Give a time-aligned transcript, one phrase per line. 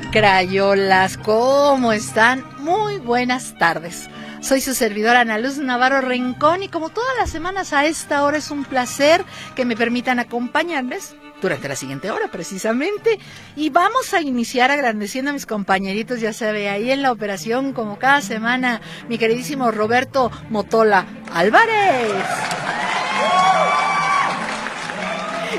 [0.00, 2.44] Crayolas, ¿cómo están?
[2.58, 4.08] Muy buenas tardes.
[4.40, 8.38] Soy su servidora Ana Luz Navarro Rincón y como todas las semanas a esta hora
[8.38, 13.18] es un placer que me permitan acompañarles durante la siguiente hora precisamente.
[13.56, 17.72] Y vamos a iniciar agradeciendo a mis compañeritos, ya se ve ahí en la operación
[17.72, 22.75] como cada semana, mi queridísimo Roberto Motola Álvarez.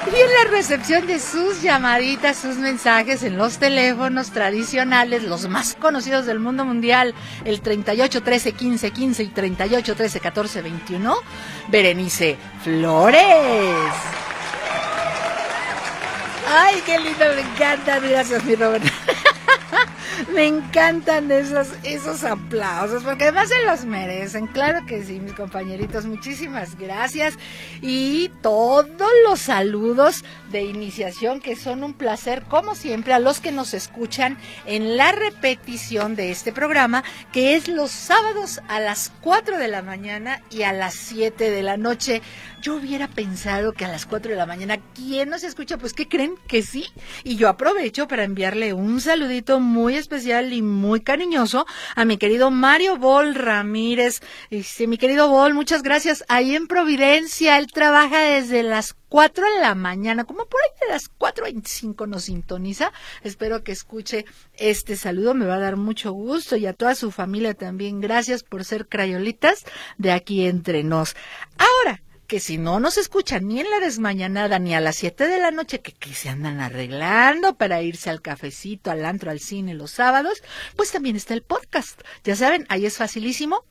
[0.05, 5.73] Y en la recepción de sus llamaditas, sus mensajes en los teléfonos tradicionales, los más
[5.75, 11.15] conocidos del mundo mundial, el 38 13 15 15 y 38 13 14 21,
[11.69, 13.93] Berenice Flores.
[16.49, 17.99] Ay, qué lindo, me encanta.
[17.99, 18.85] Gracias, mi Robert.
[20.33, 24.47] Me encantan esos, esos aplausos, porque además se los merecen.
[24.47, 26.05] Claro que sí, mis compañeritos.
[26.05, 27.35] Muchísimas gracias.
[27.81, 33.51] Y todos los saludos de iniciación que son un placer, como siempre, a los que
[33.51, 39.57] nos escuchan en la repetición de este programa, que es los sábados a las 4
[39.57, 42.21] de la mañana y a las 7 de la noche.
[42.61, 45.77] Yo hubiera pensado que a las 4 de la mañana, ¿quién nos escucha?
[45.77, 46.85] Pues que creen que sí.
[47.23, 52.49] Y yo aprovecho para enviarle un saludito muy especial y muy cariñoso a mi querido
[52.49, 54.21] Mario Bol Ramírez.
[54.49, 56.23] Dice, mi querido Bol, muchas gracias.
[56.29, 60.93] Ahí en Providencia, él trabaja desde las 4 de la mañana, como por ahí de
[60.93, 62.91] las 4.25 nos sintoniza.
[63.21, 67.11] Espero que escuche este saludo, me va a dar mucho gusto y a toda su
[67.11, 67.99] familia también.
[67.99, 69.65] Gracias por ser crayolitas
[69.97, 71.15] de aquí entre nos.
[71.57, 75.39] Ahora, que si no nos escuchan ni en la desmañanada ni a las 7 de
[75.39, 79.73] la noche, que, que se andan arreglando para irse al cafecito, al antro, al cine
[79.73, 80.43] los sábados,
[80.75, 82.01] pues también está el podcast.
[82.23, 83.63] Ya saben, ahí es facilísimo.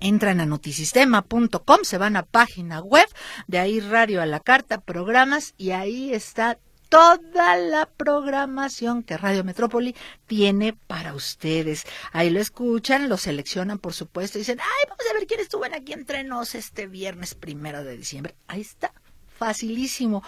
[0.00, 3.06] Entran a notisistema.com, se van a página web,
[3.46, 6.58] de ahí radio a la carta, programas y ahí está
[6.90, 9.96] toda la programación que Radio Metrópoli
[10.26, 11.84] tiene para ustedes.
[12.12, 15.64] Ahí lo escuchan, lo seleccionan, por supuesto, y dicen, ay, vamos a ver quién estuvo
[15.64, 18.34] en aquí entre nos este viernes primero de diciembre.
[18.48, 18.92] Ahí está,
[19.38, 20.22] facilísimo.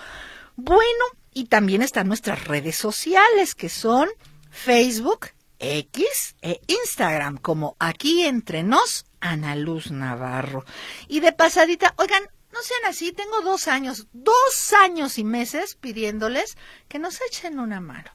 [0.57, 4.09] Bueno, y también están nuestras redes sociales, que son
[4.51, 10.65] Facebook, X e Instagram, como aquí entre nos, Ana Luz Navarro.
[11.09, 16.57] Y de pasadita, oigan, no sean así, tengo dos años, dos años y meses pidiéndoles
[16.89, 18.11] que nos echen una mano.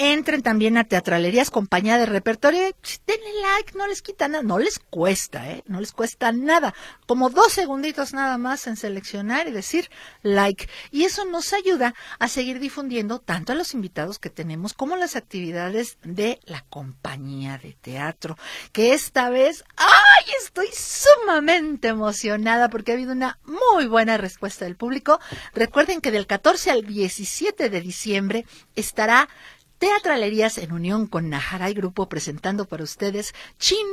[0.00, 2.60] Entren también a Teatralerías Compañía de Repertorio.
[2.60, 5.64] Denle like, no les quita nada, no les cuesta, ¿eh?
[5.66, 6.72] No les cuesta nada.
[7.06, 9.90] Como dos segunditos nada más en seleccionar y decir
[10.22, 10.68] like.
[10.92, 15.16] Y eso nos ayuda a seguir difundiendo tanto a los invitados que tenemos como las
[15.16, 18.38] actividades de la compañía de teatro.
[18.70, 20.32] Que esta vez, ¡ay!
[20.40, 25.18] Estoy sumamente emocionada porque ha habido una muy buena respuesta del público.
[25.54, 29.28] Recuerden que del 14 al 17 de diciembre estará
[29.78, 33.86] Teatralerías en unión con Najaray Grupo presentando para ustedes Chin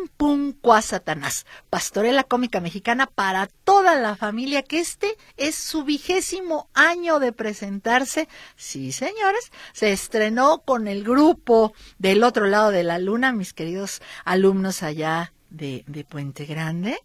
[0.82, 7.32] Satanás, pastorela cómica mexicana para toda la familia, que este es su vigésimo año de
[7.32, 8.28] presentarse.
[8.56, 14.02] Sí, señores, se estrenó con el grupo del otro lado de la luna, mis queridos
[14.24, 16.98] alumnos allá de, de Puente Grande,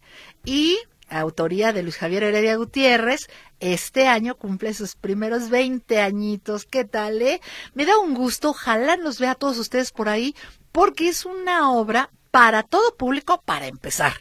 [0.43, 0.79] y
[1.11, 3.27] autoría de Luis Javier Heredia Gutiérrez,
[3.59, 6.65] este año cumple sus primeros 20 añitos.
[6.65, 7.41] ¿Qué tal, eh?
[7.73, 10.35] Me da un gusto, ojalá los vea a todos ustedes por ahí,
[10.71, 14.13] porque es una obra para todo público para empezar.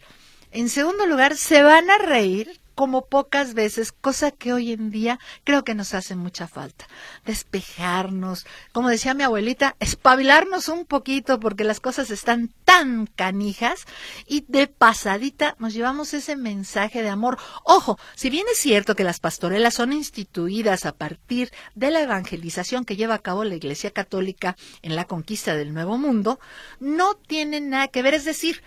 [0.50, 5.20] En segundo lugar, se van a reír como pocas veces, cosa que hoy en día
[5.44, 6.86] creo que nos hace mucha falta.
[7.26, 13.84] Despejarnos, como decía mi abuelita, espabilarnos un poquito porque las cosas están tan canijas
[14.26, 17.36] y de pasadita nos llevamos ese mensaje de amor.
[17.64, 22.86] Ojo, si bien es cierto que las pastorelas son instituidas a partir de la evangelización
[22.86, 26.40] que lleva a cabo la Iglesia Católica en la conquista del Nuevo Mundo,
[26.78, 28.62] no tienen nada que ver, es decir,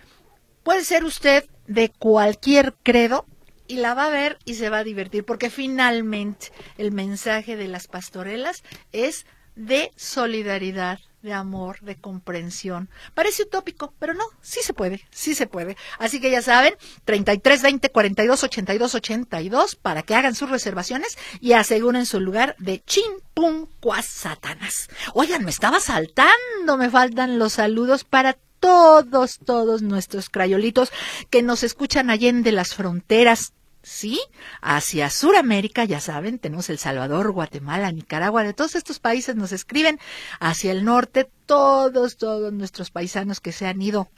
[0.61, 3.25] puede ser usted de cualquier credo
[3.67, 7.67] y la va a ver y se va a divertir, porque finalmente el mensaje de
[7.67, 9.25] las pastorelas es
[9.55, 12.89] de solidaridad, de amor, de comprensión.
[13.13, 15.77] Parece utópico, pero no, sí se puede, sí se puede.
[15.97, 16.75] Así que ya saben,
[17.05, 22.83] 33 20 42 82 82 para que hagan sus reservaciones y aseguren su lugar de
[22.83, 24.89] chin pum cuas satanas.
[25.13, 30.89] Oigan, me estaba saltando, me faltan los saludos para todos, todos nuestros crayolitos
[31.29, 33.51] que nos escuchan allende las fronteras
[33.81, 34.21] ¿sí?
[34.61, 39.99] Hacia Suramérica, ya saben, tenemos El Salvador, Guatemala, Nicaragua, de todos estos países nos escriben.
[40.39, 44.09] Hacia el norte, todos, todos nuestros paisanos que se han ido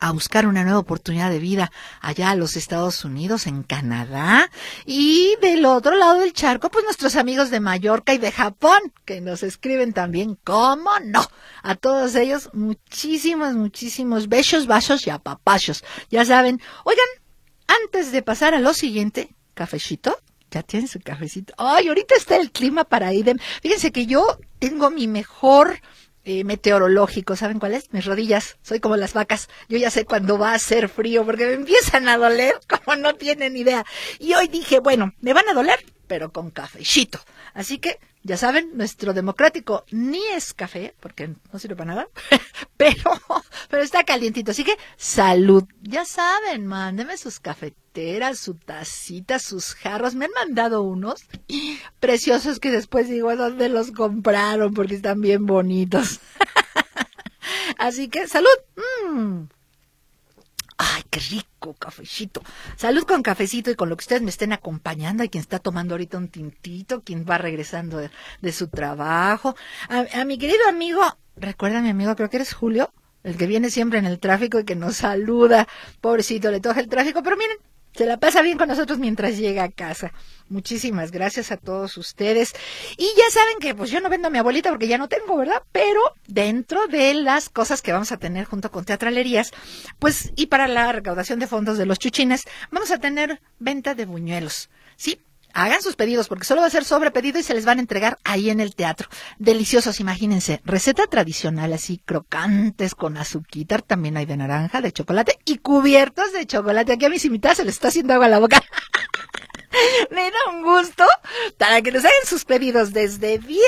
[0.00, 4.50] a buscar una nueva oportunidad de vida allá a los Estados Unidos, en Canadá,
[4.86, 9.20] y del otro lado del charco, pues nuestros amigos de Mallorca y de Japón, que
[9.20, 11.24] nos escriben también, ¿cómo no?
[11.62, 15.84] A todos ellos, muchísimos, muchísimos besos, vasos y apapachos.
[16.10, 17.06] Ya saben, oigan,
[17.84, 20.16] antes de pasar a lo siguiente, cafecito,
[20.50, 21.52] ya tienen su cafecito.
[21.58, 23.38] Ay, ahorita está el clima para ir.
[23.60, 25.80] Fíjense que yo tengo mi mejor
[26.24, 27.92] eh, meteorológico, ¿saben cuál es?
[27.92, 28.56] Mis rodillas.
[28.62, 29.48] Soy como las vacas.
[29.68, 33.14] Yo ya sé cuándo va a hacer frío porque me empiezan a doler como no
[33.14, 33.84] tienen idea.
[34.18, 37.20] Y hoy dije, bueno, me van a doler, pero con cafecito.
[37.54, 42.08] Así que ya saben, nuestro democrático ni es café, porque no sirve para nada,
[42.76, 43.12] pero,
[43.70, 44.50] pero está calientito.
[44.50, 45.64] Así que salud.
[45.82, 50.14] Ya saben, mándenme sus cafeteras, su tacita, sus jarros.
[50.14, 51.24] Me han mandado unos
[52.00, 54.74] preciosos que después digo, ¿dónde los compraron?
[54.74, 56.20] Porque están bien bonitos.
[57.78, 58.48] Así que salud.
[59.06, 59.47] Mm.
[61.30, 62.42] Rico cafecito.
[62.76, 65.22] Salud con cafecito y con lo que ustedes me estén acompañando.
[65.22, 69.54] Hay quien está tomando ahorita un tintito, quien va regresando de, su trabajo.
[69.88, 71.02] A, mi querido amigo,
[71.36, 72.92] recuerda mi amigo, creo que eres Julio,
[73.22, 75.68] el que viene siempre en el tráfico y que nos saluda.
[76.00, 77.58] Pobrecito, le toca el tráfico, pero miren,
[77.98, 80.12] se la pasa bien con nosotros mientras llega a casa.
[80.48, 82.54] Muchísimas gracias a todos ustedes.
[82.96, 85.36] Y ya saben que pues yo no vendo a mi abuelita porque ya no tengo,
[85.36, 85.64] ¿verdad?
[85.72, 89.50] Pero dentro de las cosas que vamos a tener junto con teatralerías,
[89.98, 94.06] pues y para la recaudación de fondos de los chuchines, vamos a tener venta de
[94.06, 94.70] buñuelos.
[94.94, 95.20] Sí,
[95.58, 97.80] Hagan sus pedidos porque solo va a ser sobre pedido y se les van a
[97.80, 99.08] entregar ahí en el teatro.
[99.40, 100.60] Deliciosos, imagínense.
[100.64, 106.46] Receta tradicional así, crocantes con azuquitar, también hay de naranja, de chocolate y cubiertos de
[106.46, 106.92] chocolate.
[106.92, 108.62] Aquí a mis invitadas se les está haciendo agua a la boca.
[110.10, 111.04] Me da un gusto
[111.56, 113.60] para que nos hagan sus pedidos desde 10,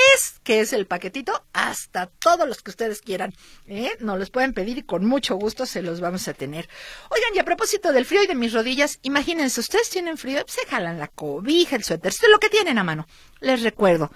[0.43, 3.35] que es el paquetito, hasta todos los que ustedes quieran.
[3.67, 3.91] ¿eh?
[4.01, 6.69] Nos los pueden pedir y con mucho gusto se los vamos a tener.
[7.11, 10.67] Oigan, y a propósito del frío y de mis rodillas, imagínense, ustedes tienen frío, se
[10.67, 13.07] jalan la cobija, el suéter, lo que tienen a mano.
[13.41, 14.11] Les recuerdo,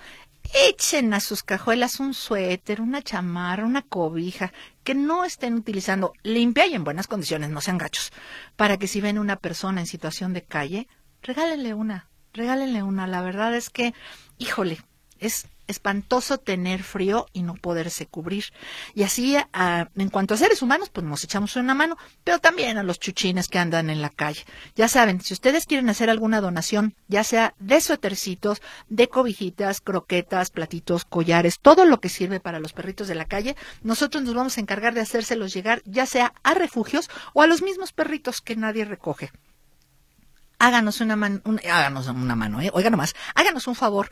[0.52, 4.52] echen a sus cajuelas un suéter, una chamarra, una cobija
[4.82, 8.12] que no estén utilizando limpia y en buenas condiciones, no sean gachos,
[8.56, 10.88] para que si ven una persona en situación de calle,
[11.24, 13.06] regálenle una, regálenle una.
[13.06, 13.94] La verdad es que,
[14.38, 14.78] híjole,
[15.18, 18.44] es espantoso tener frío y no poderse cubrir.
[18.94, 22.82] Y así, en cuanto a seres humanos, pues nos echamos una mano, pero también a
[22.82, 24.44] los chuchines que andan en la calle.
[24.76, 28.60] Ya saben, si ustedes quieren hacer alguna donación, ya sea de suetercitos,
[28.90, 33.56] de cobijitas, croquetas, platitos, collares, todo lo que sirve para los perritos de la calle,
[33.82, 37.62] nosotros nos vamos a encargar de hacérselos llegar, ya sea a refugios o a los
[37.62, 39.30] mismos perritos que nadie recoge
[40.64, 42.70] háganos una mano, háganos una mano, ¿eh?
[42.72, 44.10] oiga nomás, háganos un favor.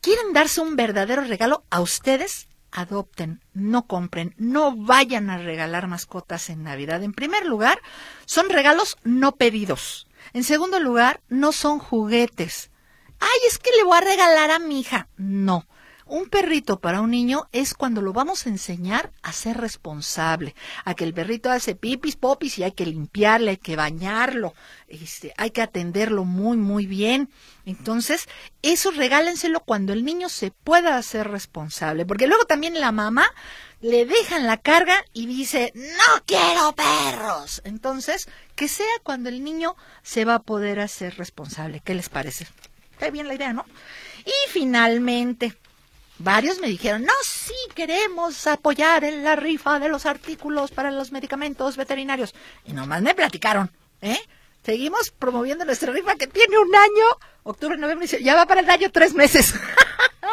[0.00, 2.48] ¿Quieren darse un verdadero regalo a ustedes?
[2.72, 7.02] Adopten, no compren, no vayan a regalar mascotas en Navidad.
[7.02, 7.80] En primer lugar,
[8.24, 10.08] son regalos no pedidos.
[10.32, 12.70] En segundo lugar, no son juguetes.
[13.20, 15.08] Ay, es que le voy a regalar a mi hija.
[15.16, 15.66] No.
[16.12, 20.54] Un perrito para un niño es cuando lo vamos a enseñar a ser responsable,
[20.84, 24.52] a que el perrito hace pipis, popis y hay que limpiarle, hay que bañarlo,
[24.88, 27.30] este, hay que atenderlo muy, muy bien.
[27.64, 28.28] Entonces,
[28.60, 33.24] eso regálenselo cuando el niño se pueda hacer responsable, porque luego también la mamá
[33.80, 37.62] le dejan la carga y dice, no quiero perros.
[37.64, 41.80] Entonces, que sea cuando el niño se va a poder hacer responsable.
[41.82, 42.48] ¿Qué les parece?
[42.90, 43.64] Está bien la idea, ¿no?
[44.26, 45.56] Y finalmente,
[46.22, 51.10] Varios me dijeron, no, sí, queremos apoyar en la rifa de los artículos para los
[51.10, 52.32] medicamentos veterinarios.
[52.64, 54.20] Y nomás me platicaron, ¿eh?
[54.64, 57.04] Seguimos promoviendo nuestra rifa que tiene un año,
[57.42, 59.52] octubre, noviembre, ya va para el año tres meses.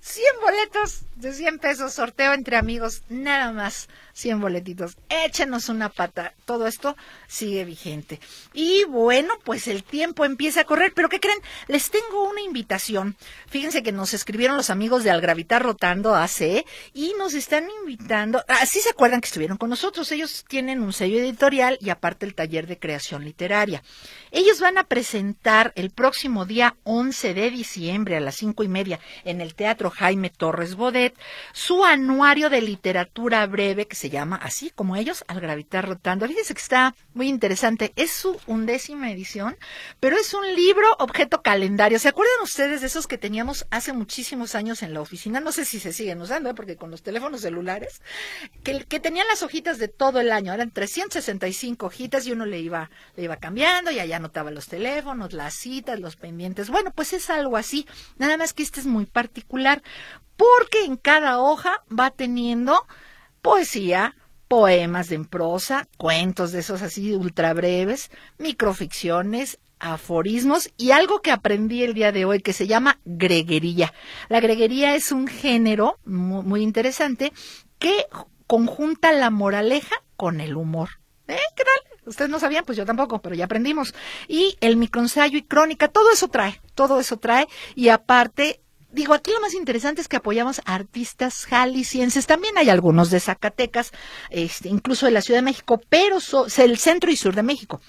[0.00, 4.96] 100 boletos de 100 pesos, sorteo entre amigos, nada más 100 boletitos.
[5.08, 8.20] Échenos una pata, todo esto sigue vigente.
[8.52, 11.38] Y bueno, pues el tiempo empieza a correr, pero ¿qué creen?
[11.68, 13.16] Les tengo una invitación.
[13.48, 16.64] Fíjense que nos escribieron los amigos de Al Gravitar Rotando AC
[16.94, 21.18] y nos están invitando, así se acuerdan que estuvieron con nosotros, ellos tienen un sello
[21.18, 23.82] editorial y aparte el taller de creación literaria.
[24.30, 29.00] Ellos van a presentar el próximo día 11 de diciembre a las cinco y media
[29.28, 31.14] en el Teatro Jaime Torres Bodet
[31.52, 36.26] su anuario de literatura breve que se llama así como ellos, Al gravitar rotando.
[36.26, 37.92] Fíjese que está muy interesante.
[37.96, 39.56] Es su undécima edición,
[40.00, 41.98] pero es un libro objeto calendario.
[41.98, 45.40] ¿Se acuerdan ustedes de esos que teníamos hace muchísimos años en la oficina?
[45.40, 46.54] No sé si se siguen usando, ¿eh?
[46.54, 48.02] porque con los teléfonos celulares,
[48.62, 50.52] que, que tenían las hojitas de todo el año.
[50.52, 55.32] Eran 365 hojitas y uno le iba, le iba cambiando y allá anotaba los teléfonos,
[55.32, 56.70] las citas, los pendientes.
[56.70, 57.86] Bueno, pues es algo así.
[58.16, 59.82] Nada más que este es muy particular,
[60.36, 62.86] porque en cada hoja va teniendo
[63.42, 64.14] poesía,
[64.46, 71.82] poemas en prosa, cuentos de esos así ultra breves, microficciones, aforismos y algo que aprendí
[71.82, 73.92] el día de hoy que se llama greguería.
[74.28, 77.32] La greguería es un género muy, interesante
[77.80, 78.06] que
[78.46, 80.90] conjunta la moraleja con el humor.
[81.26, 81.36] ¿Eh?
[81.56, 81.98] ¿Qué tal?
[82.06, 83.94] Ustedes no sabían, pues yo tampoco, pero ya aprendimos.
[84.28, 87.48] Y el microensayo y crónica, todo eso trae, todo eso trae.
[87.74, 92.26] Y aparte, digo, aquí lo más interesante es que apoyamos a artistas jaliscienses.
[92.26, 93.92] También hay algunos de Zacatecas,
[94.30, 96.18] este, incluso de la Ciudad de México, pero
[96.58, 97.80] el centro y sur de México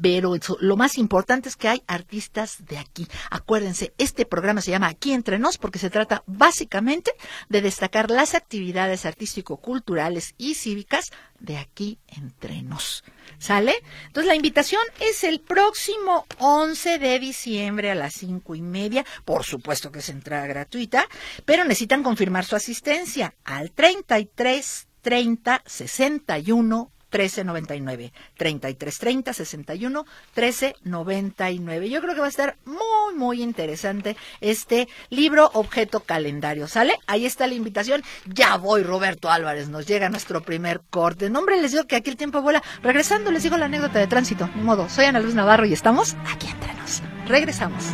[0.00, 3.06] pero lo más importante es que hay artistas de aquí.
[3.30, 7.12] Acuérdense, este programa se llama Aquí entre nos porque se trata básicamente
[7.48, 13.04] de destacar las actividades artístico-culturales y cívicas de aquí entre nos.
[13.38, 13.74] ¿Sale?
[14.06, 19.04] Entonces la invitación es el próximo 11 de diciembre a las cinco y media.
[19.24, 21.06] Por supuesto que es entrada gratuita,
[21.44, 28.12] pero necesitan confirmar su asistencia al 33 30 61 1399.
[28.36, 30.04] 3330 61
[30.36, 31.90] 1399.
[31.90, 36.68] Yo creo que va a estar muy, muy interesante este libro objeto calendario.
[36.68, 36.98] ¿Sale?
[37.06, 38.02] Ahí está la invitación.
[38.26, 39.68] Ya voy, Roberto Álvarez.
[39.68, 41.30] Nos llega nuestro primer corte.
[41.30, 42.62] Nombre, les digo que aquí el tiempo vuela.
[42.82, 44.48] Regresando, les digo la anécdota de tránsito.
[44.54, 47.02] Ni modo, soy Ana Luz Navarro y estamos aquí entre nos.
[47.26, 47.84] Regresamos.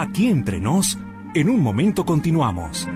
[0.00, 0.96] Aquí entre nos,
[1.34, 2.86] en un momento continuamos.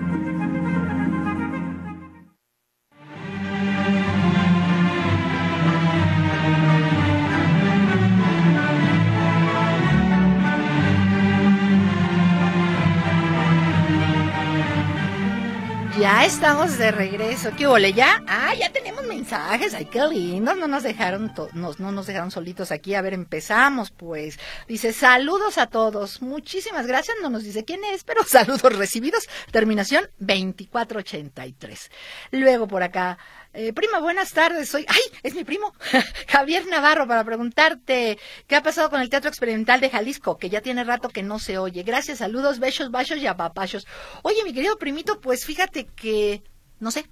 [16.03, 17.51] Ya estamos de regreso.
[17.57, 18.21] ¿Qué ole ya?
[18.27, 19.73] Ah, ya tenemos mensajes.
[19.73, 20.53] Ay, qué lindo.
[20.53, 22.93] No nos dejaron, nos, no nos dejaron solitos aquí.
[22.93, 24.37] A ver, empezamos pues.
[24.67, 26.21] Dice, saludos a todos.
[26.21, 27.15] Muchísimas gracias.
[27.21, 29.29] No nos dice quién es, pero saludos recibidos.
[29.51, 31.89] Terminación 2483.
[32.31, 33.17] Luego por acá.
[33.55, 34.69] Eh, prima, buenas tardes.
[34.69, 35.73] Soy, ay, es mi primo,
[36.27, 38.17] Javier Navarro, para preguntarte
[38.47, 41.37] qué ha pasado con el Teatro Experimental de Jalisco, que ya tiene rato que no
[41.37, 41.83] se oye.
[41.83, 43.85] Gracias, saludos, besos, bachos y apapachos.
[44.23, 46.41] Oye, mi querido primito, pues fíjate que,
[46.79, 47.07] no sé,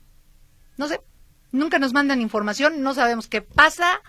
[0.77, 1.01] no sé,
[1.51, 4.01] nunca nos mandan información, no sabemos qué pasa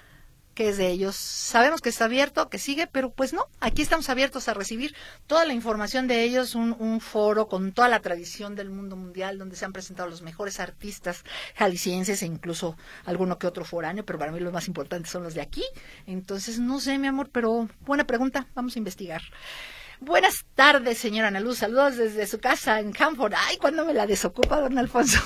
[0.55, 1.17] que es de ellos.
[1.17, 4.95] Sabemos que está abierto, que sigue, pero pues no, aquí estamos abiertos a recibir
[5.27, 9.39] toda la información de ellos, un, un, foro con toda la tradición del mundo mundial,
[9.39, 14.19] donde se han presentado los mejores artistas jaliscienses e incluso alguno que otro foráneo, pero
[14.19, 15.65] para mí los más importantes son los de aquí.
[16.07, 19.23] Entonces, no sé, mi amor, pero buena pregunta, vamos a investigar.
[20.05, 21.59] Buenas tardes, señora Ana Luz.
[21.59, 23.35] Saludos desde su casa en Hanford.
[23.37, 25.21] Ay, ¿cuándo me la desocupa, don Alfonso?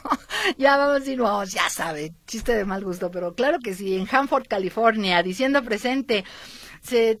[0.56, 4.08] ya vamos y vamos, ya sabe, chiste de mal gusto, pero claro que sí, en
[4.10, 6.24] Hanford, California, diciendo presente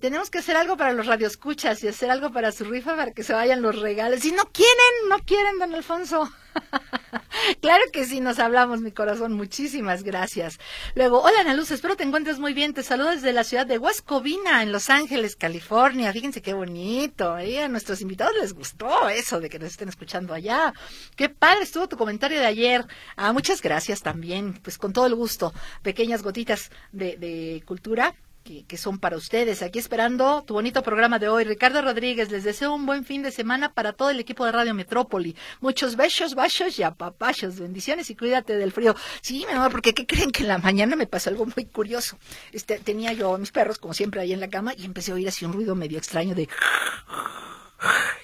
[0.00, 3.22] tenemos que hacer algo para los radioescuchas y hacer algo para su rifa para que
[3.22, 4.20] se vayan los regalos.
[4.20, 6.32] Si no quieren, no quieren, don Alfonso.
[7.60, 9.32] claro que sí, nos hablamos, mi corazón.
[9.32, 10.58] Muchísimas gracias.
[10.94, 12.74] Luego, hola Ana Luz, espero te encuentres muy bien.
[12.74, 16.12] Te saludo desde la ciudad de Huascovina, en Los Ángeles, California.
[16.12, 17.38] Fíjense qué bonito.
[17.38, 17.62] ¿eh?
[17.62, 20.72] A nuestros invitados les gustó eso de que nos estén escuchando allá.
[21.16, 22.86] Qué padre estuvo tu comentario de ayer.
[23.16, 24.54] Ah, muchas gracias también.
[24.62, 25.52] Pues con todo el gusto.
[25.82, 28.14] Pequeñas gotitas de, de cultura
[28.44, 29.62] que, son para ustedes.
[29.62, 31.44] Aquí esperando tu bonito programa de hoy.
[31.44, 34.74] Ricardo Rodríguez, les deseo un buen fin de semana para todo el equipo de Radio
[34.74, 35.34] Metrópoli.
[35.60, 37.58] Muchos besos, bachos y apapachos.
[37.58, 38.94] Bendiciones y cuídate del frío.
[39.22, 42.18] Sí, mi amor, porque ¿qué creen que en la mañana me pasó algo muy curioso?
[42.52, 45.14] Este, tenía yo a mis perros, como siempre, ahí en la cama y empecé a
[45.14, 46.48] oír así un ruido medio extraño de...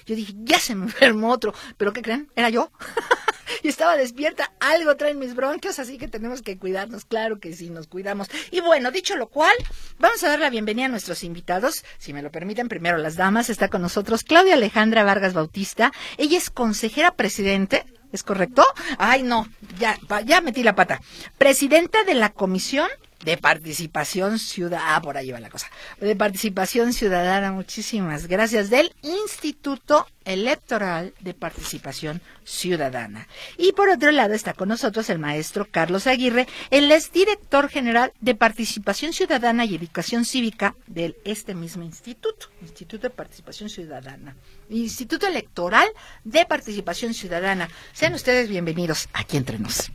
[0.05, 1.53] Yo dije, ya se me enfermó otro.
[1.77, 2.29] ¿Pero qué creen?
[2.35, 2.71] Era yo.
[3.63, 7.69] y estaba despierta, algo traen mis bronquios, así que tenemos que cuidarnos, claro que sí,
[7.69, 8.27] nos cuidamos.
[8.49, 9.55] Y bueno, dicho lo cual,
[9.99, 13.49] vamos a dar la bienvenida a nuestros invitados, si me lo permiten, primero las damas,
[13.49, 18.65] está con nosotros Claudia Alejandra Vargas Bautista, ella es consejera presidente ¿Es correcto?
[18.97, 19.47] Ay, no,
[19.79, 20.99] ya, ya metí la pata.
[21.37, 22.89] Presidenta de la Comisión
[23.23, 25.67] de participación ciudadana, ah, por ahí va la cosa,
[25.99, 33.27] de participación ciudadana, muchísimas gracias, del Instituto Electoral de Participación Ciudadana.
[33.57, 38.13] Y por otro lado está con nosotros el maestro Carlos Aguirre, él es director general
[38.21, 44.35] de Participación Ciudadana y Educación Cívica de este mismo instituto, Instituto de Participación Ciudadana,
[44.69, 45.87] Instituto Electoral
[46.23, 47.69] de Participación Ciudadana.
[47.93, 49.91] Sean ustedes bienvenidos aquí entre nos.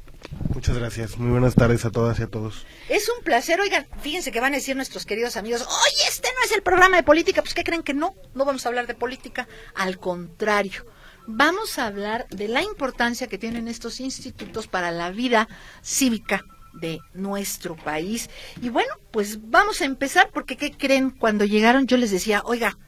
[0.54, 1.18] Muchas gracias.
[1.18, 2.66] Muy buenas tardes a todas y a todos.
[2.88, 3.60] Es un placer.
[3.60, 6.96] Oigan, fíjense que van a decir nuestros queridos amigos, oye, este no es el programa
[6.96, 7.42] de política.
[7.42, 8.14] Pues, ¿qué creen que no?
[8.34, 9.48] No vamos a hablar de política.
[9.74, 10.86] Al contrario,
[11.26, 15.48] vamos a hablar de la importancia que tienen estos institutos para la vida
[15.82, 18.30] cívica de nuestro país.
[18.60, 21.10] Y bueno, pues vamos a empezar porque ¿qué creen?
[21.10, 22.78] Cuando llegaron yo les decía, oiga,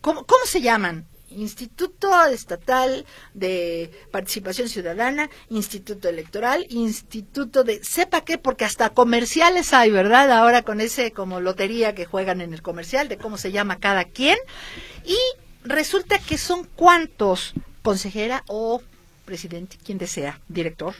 [0.00, 1.06] ¿cómo, cómo se llaman?
[1.36, 9.90] Instituto Estatal de Participación Ciudadana, Instituto Electoral, Instituto de sepa qué, porque hasta comerciales hay,
[9.90, 10.30] ¿verdad?
[10.30, 14.04] Ahora con ese como lotería que juegan en el comercial de cómo se llama cada
[14.04, 14.38] quien.
[15.04, 15.18] Y
[15.64, 18.82] resulta que son cuántos, consejera o
[19.24, 20.94] presidente, quien desea, director.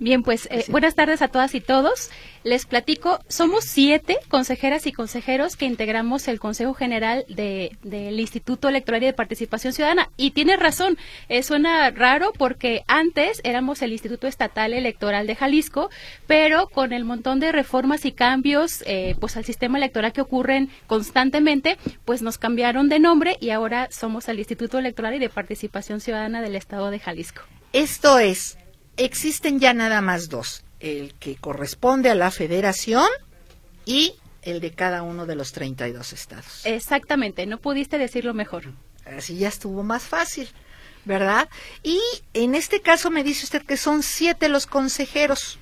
[0.00, 2.10] Bien, pues eh, buenas tardes a todas y todos.
[2.42, 9.02] Les platico, somos siete consejeras y consejeros que integramos el Consejo General del Instituto Electoral
[9.02, 10.10] y de Participación Ciudadana.
[10.16, 10.98] Y tiene razón,
[11.28, 15.90] eh, suena raro porque antes éramos el Instituto Estatal Electoral de Jalisco,
[16.26, 20.70] pero con el montón de reformas y cambios eh, pues al sistema electoral que ocurren
[20.88, 26.00] constantemente, pues nos cambiaron de nombre y ahora somos el Instituto Electoral y de Participación
[26.00, 27.42] Ciudadana del Estado de Jalisco.
[27.72, 28.58] Esto es
[28.96, 33.08] existen ya nada más dos, el que corresponde a la federación
[33.84, 36.60] y el de cada uno de los 32 estados.
[36.64, 38.72] Exactamente, no pudiste decirlo mejor.
[39.06, 40.48] Así ya estuvo más fácil,
[41.04, 41.48] ¿verdad?
[41.82, 42.00] Y
[42.32, 45.58] en este caso me dice usted que son siete los consejeros.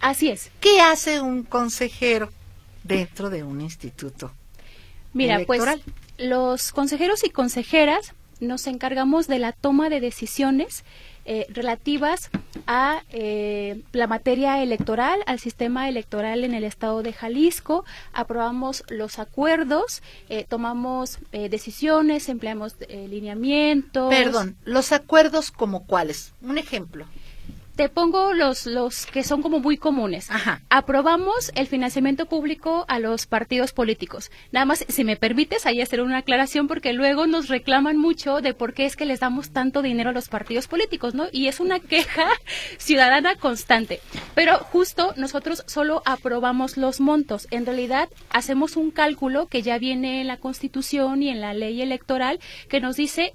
[0.00, 0.50] Así es.
[0.60, 2.30] ¿Qué hace un consejero
[2.84, 4.32] dentro de un instituto?
[5.12, 5.62] Mira, pues
[6.18, 10.84] los consejeros y consejeras nos encargamos de la toma de decisiones
[11.30, 12.30] eh, relativas
[12.66, 17.84] a eh, la materia electoral, al sistema electoral en el estado de Jalisco.
[18.14, 24.08] Aprobamos los acuerdos, eh, tomamos decisiones, empleamos lineamientos.
[24.08, 26.32] Perdón, los acuerdos como cuáles?
[26.40, 27.04] Un ejemplo
[27.78, 30.32] te pongo los, los que son como muy comunes.
[30.32, 30.62] Ajá.
[30.68, 34.32] Aprobamos el financiamiento público a los partidos políticos.
[34.50, 38.52] Nada más, si me permites, ahí hacer una aclaración porque luego nos reclaman mucho de
[38.52, 41.28] por qué es que les damos tanto dinero a los partidos políticos, ¿no?
[41.30, 42.26] Y es una queja
[42.78, 44.00] ciudadana constante.
[44.34, 47.46] Pero justo nosotros solo aprobamos los montos.
[47.52, 51.80] En realidad, hacemos un cálculo que ya viene en la Constitución y en la ley
[51.80, 53.34] electoral que nos dice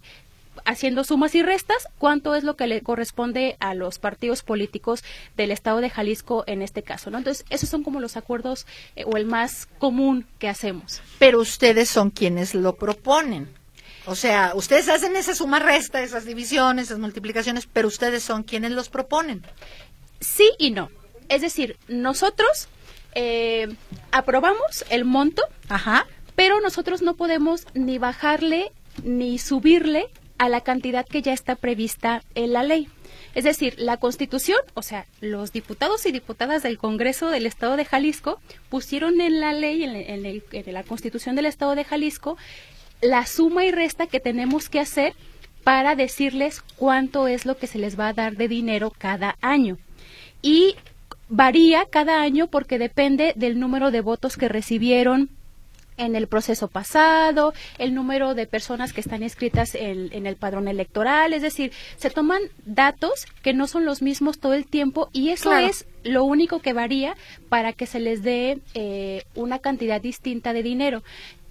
[0.65, 5.03] haciendo sumas y restas, cuánto es lo que le corresponde a los partidos políticos
[5.35, 7.17] del Estado de Jalisco en este caso, ¿no?
[7.17, 11.01] Entonces, esos son como los acuerdos eh, o el más común que hacemos.
[11.19, 13.47] Pero ustedes son quienes lo proponen.
[14.05, 18.71] O sea, ustedes hacen esa suma resta, esas divisiones, esas multiplicaciones, pero ustedes son quienes
[18.71, 19.43] los proponen.
[20.19, 20.89] Sí y no.
[21.29, 22.67] Es decir, nosotros
[23.15, 23.73] eh,
[24.11, 26.05] aprobamos el monto, Ajá.
[26.35, 28.71] pero nosotros no podemos ni bajarle
[29.03, 30.09] ni subirle
[30.43, 32.89] a la cantidad que ya está prevista en la ley.
[33.33, 37.85] Es decir, la Constitución, o sea, los diputados y diputadas del Congreso del Estado de
[37.85, 42.35] Jalisco pusieron en la ley, en, la Constitución del Estado de Jalisco,
[42.99, 45.13] la suma y resta que tenemos que hacer
[45.63, 49.77] para decirles cuánto es lo que se les va a dar de dinero cada año.
[50.41, 50.75] Y
[51.29, 55.29] varía cada año porque depende del número de votos que recibieron
[55.97, 61.33] en el proceso pasado, el número de personas que están inscritas en, el padrón electoral,
[61.33, 65.55] es decir, se toman datos que no son los mismos todo el tiempo y eso
[65.55, 67.15] es lo único que varía
[67.49, 71.03] para que se les dé eh, una cantidad distinta de dinero.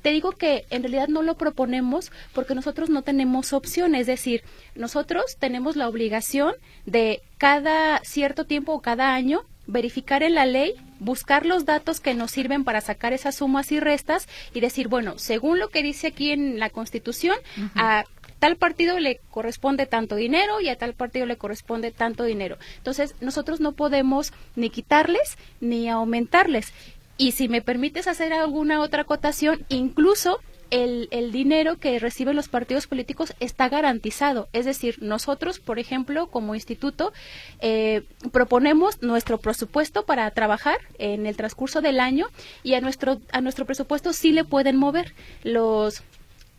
[0.03, 4.43] Te digo que en realidad no lo proponemos porque nosotros no tenemos opción, es decir,
[4.75, 6.55] nosotros tenemos la obligación
[6.87, 12.15] de cada cierto tiempo o cada año verificar en la ley, buscar los datos que
[12.15, 16.09] nos sirven para sacar esas sumas y restas y decir, bueno, según lo que dice
[16.09, 17.37] aquí en la Constitución,
[17.75, 18.05] a
[18.39, 22.59] tal partido le corresponde tanto dinero y a tal partido le corresponde tanto dinero.
[22.79, 26.73] Entonces, nosotros no podemos ni quitarles ni aumentarles.
[27.17, 30.41] Y si me permites hacer alguna otra acotación, incluso
[30.73, 34.49] el, dinero que reciben los partidos políticos está garantizado.
[34.53, 37.13] Es decir, nosotros, por ejemplo, como instituto,
[37.61, 42.27] eh, proponemos nuestro presupuesto para trabajar en el transcurso del año
[42.63, 45.15] y a nuestro, a nuestro presupuesto sí le pueden mover.
[45.45, 46.03] Los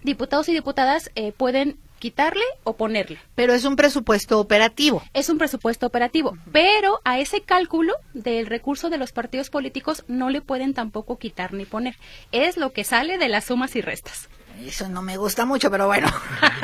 [0.03, 3.17] diputados y diputadas eh, pueden quitarle o ponerle.
[3.33, 5.01] Pero es un presupuesto operativo.
[5.13, 10.29] Es un presupuesto operativo, pero a ese cálculo del recurso de los partidos políticos no
[10.29, 11.95] le pueden tampoco quitar ni poner.
[12.33, 14.27] Es lo que sale de las sumas y restas.
[14.65, 16.11] Eso no me gusta mucho, pero bueno,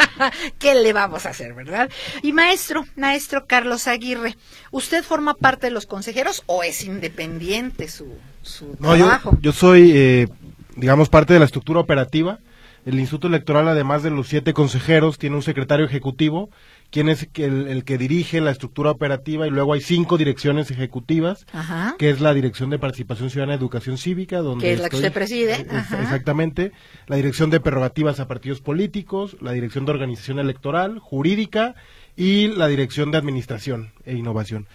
[0.59, 1.89] ¿qué le vamos a hacer, verdad?
[2.21, 4.35] Y maestro, maestro Carlos Aguirre,
[4.71, 9.37] ¿usted forma parte de los consejeros o es independiente su, su No, yo, trabajo?
[9.41, 10.27] yo soy, eh,
[10.75, 12.39] digamos, parte de la estructura operativa.
[12.85, 16.49] El Instituto Electoral, además de los siete consejeros, tiene un secretario ejecutivo,
[16.89, 21.45] quien es el, el que dirige la estructura operativa, y luego hay cinco direcciones ejecutivas,
[21.53, 21.95] Ajá.
[21.99, 24.95] que es la Dirección de Participación Ciudadana y Educación Cívica, donde Que es la que
[24.95, 26.01] usted preside, ajá.
[26.01, 26.71] Exactamente.
[27.07, 31.75] La Dirección de Prerrogativas a Partidos Políticos, la Dirección de Organización Electoral, Jurídica
[32.19, 34.67] y la Dirección de Administración e Innovación.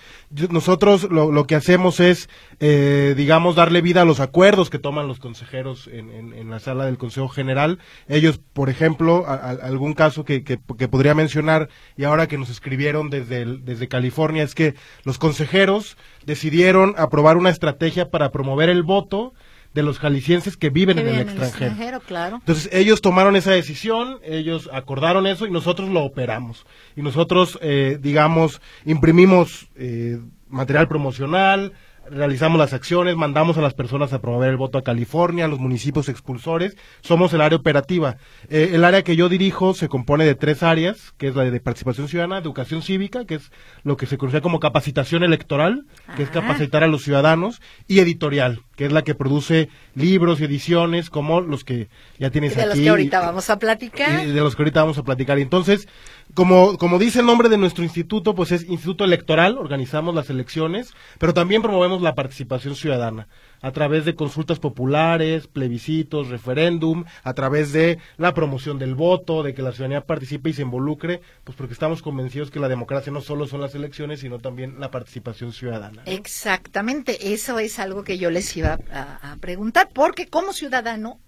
[0.50, 5.08] Nosotros lo, lo que hacemos es, eh, digamos, darle vida a los acuerdos que toman
[5.08, 7.78] los consejeros en, en- la sala del Consejo General.
[8.08, 13.44] Ellos, por ejemplo, algún caso que, que- podría mencionar y ahora que nos escribieron desde,
[13.44, 19.34] desde California es que los consejeros decidieron aprobar una estrategia para promover el voto
[19.74, 22.00] de los jaliscienses que viven Que en el viene extranjero.
[22.00, 22.36] claro.
[22.36, 26.64] Entonces ellos tomaron esa decisión, ellos acordaron eso y nosotros lo operamos.
[26.96, 31.72] Y nosotros, eh, digamos, imprimimos eh, material promocional,
[32.10, 35.58] realizamos las acciones, mandamos a las personas a promover el voto a California, a los
[35.58, 38.16] municipios expulsores, somos el área operativa.
[38.48, 41.60] Eh, el área que yo dirijo se compone de tres áreas, que es la de
[41.60, 43.50] participación ciudadana, educación cívica, que es
[43.82, 48.60] lo que se conoce como capacitación electoral, que es capacitar a los ciudadanos, y editorial,
[48.76, 52.68] que es la que produce libros y ediciones como los que ya tienes De aquí.
[52.70, 54.24] los que ahorita vamos a platicar.
[54.26, 55.38] y de los que ahorita vamos a platicar.
[55.38, 55.88] Entonces,
[56.34, 60.94] como, como dice el nombre de nuestro instituto, pues es Instituto Electoral, organizamos las elecciones,
[61.18, 63.28] pero también promovemos la participación ciudadana
[63.64, 69.54] a través de consultas populares, plebiscitos, referéndum, a través de la promoción del voto, de
[69.54, 73.22] que la ciudadanía participe y se involucre, pues porque estamos convencidos que la democracia no
[73.22, 76.02] solo son las elecciones, sino también la participación ciudadana.
[76.04, 81.18] Exactamente, eso es algo que yo les iba a, preguntar, porque como ciudadano,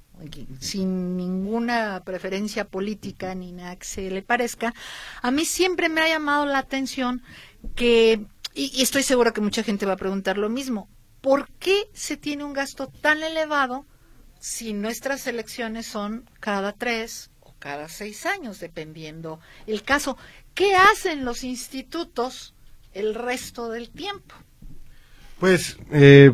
[0.60, 4.74] sin ninguna preferencia política ni nada que se le parezca,
[5.22, 7.22] a mí siempre me ha llamado la atención
[7.74, 8.20] que,
[8.54, 10.90] y estoy segura que mucha gente va a preguntar lo mismo,
[11.26, 13.84] ¿por qué se tiene un gasto tan elevado
[14.38, 20.16] si nuestras elecciones son cada tres o cada seis años, dependiendo el caso?
[20.54, 22.54] ¿Qué hacen los institutos
[22.92, 24.36] el resto del tiempo?
[25.40, 26.30] Pues eh,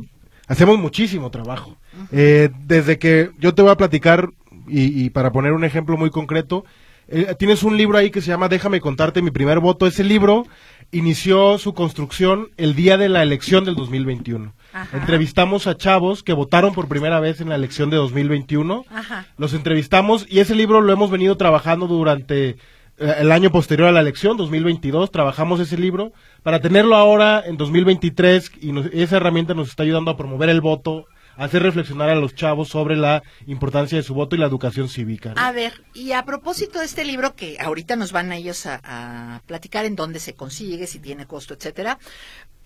[0.46, 1.78] hacemos muchísimo trabajo.
[2.10, 4.28] Eh, desde que yo te voy a platicar,
[4.68, 6.66] y, y para poner un ejemplo muy concreto,
[7.08, 9.86] eh, tienes un libro ahí que se llama Déjame contarte mi primer voto.
[9.86, 10.46] Ese libro
[10.90, 14.54] inició su construcción el día de la elección del 2021.
[14.72, 14.96] Ajá.
[14.96, 18.84] Entrevistamos a chavos que votaron por primera vez en la elección de 2021.
[18.90, 19.26] Ajá.
[19.38, 22.56] Los entrevistamos y ese libro lo hemos venido trabajando durante eh,
[23.18, 25.10] el año posterior a la elección, 2022.
[25.10, 30.10] Trabajamos ese libro para tenerlo ahora en 2023 y nos- esa herramienta nos está ayudando
[30.10, 31.06] a promover el voto,
[31.36, 34.88] a hacer reflexionar a los chavos sobre la importancia de su voto y la educación
[34.90, 35.32] cívica.
[35.34, 35.40] ¿no?
[35.40, 38.80] A ver, y a propósito de este libro, que ahorita nos van a ellos a,
[38.84, 41.98] a platicar en dónde se consigue, si tiene costo, etcétera,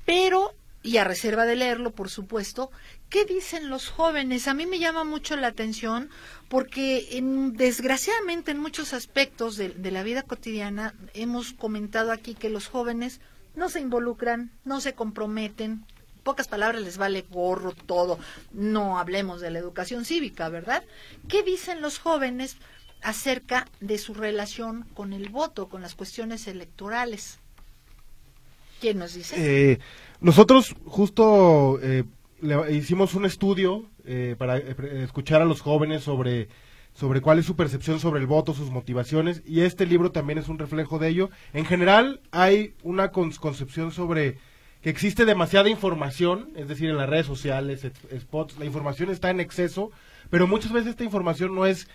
[0.05, 0.53] pero,
[0.87, 2.71] y a reserva de leerlo, por supuesto,
[3.11, 4.47] ¿qué dicen los jóvenes?
[4.47, 6.09] A mí me llama mucho la atención
[6.49, 12.69] porque, en- desgraciadamente, en muchos aspectos de, la vida cotidiana, hemos comentado aquí que los
[12.69, 13.21] jóvenes
[13.57, 15.85] no se involucran, no se comprometen,
[16.23, 18.19] pocas palabras les vale gorro todo.
[18.53, 20.85] No hablemos de la educación cívica, ¿verdad?
[21.29, 22.57] ¿Qué dicen los jóvenes
[23.03, 27.39] acerca de su relación con el voto, con las cuestiones electorales?
[28.81, 29.35] ¿Quién nos dice?
[29.39, 29.79] Eh,
[30.21, 32.05] nosotros justo eh,
[32.41, 34.75] le- hicimos un estudio eh, para eh,
[35.05, 36.49] escuchar a los jóvenes sobre,
[36.95, 40.49] sobre cuál es su percepción sobre el voto, sus motivaciones, y este libro también es
[40.49, 41.31] un reflejo de ello.
[41.53, 44.39] En general hay una con- concepción sobre
[44.83, 47.85] que existe demasiada información, es decir, en las redes sociales,
[48.21, 49.91] spots, la información está en exceso,
[50.31, 51.89] pero muchas veces esta información no es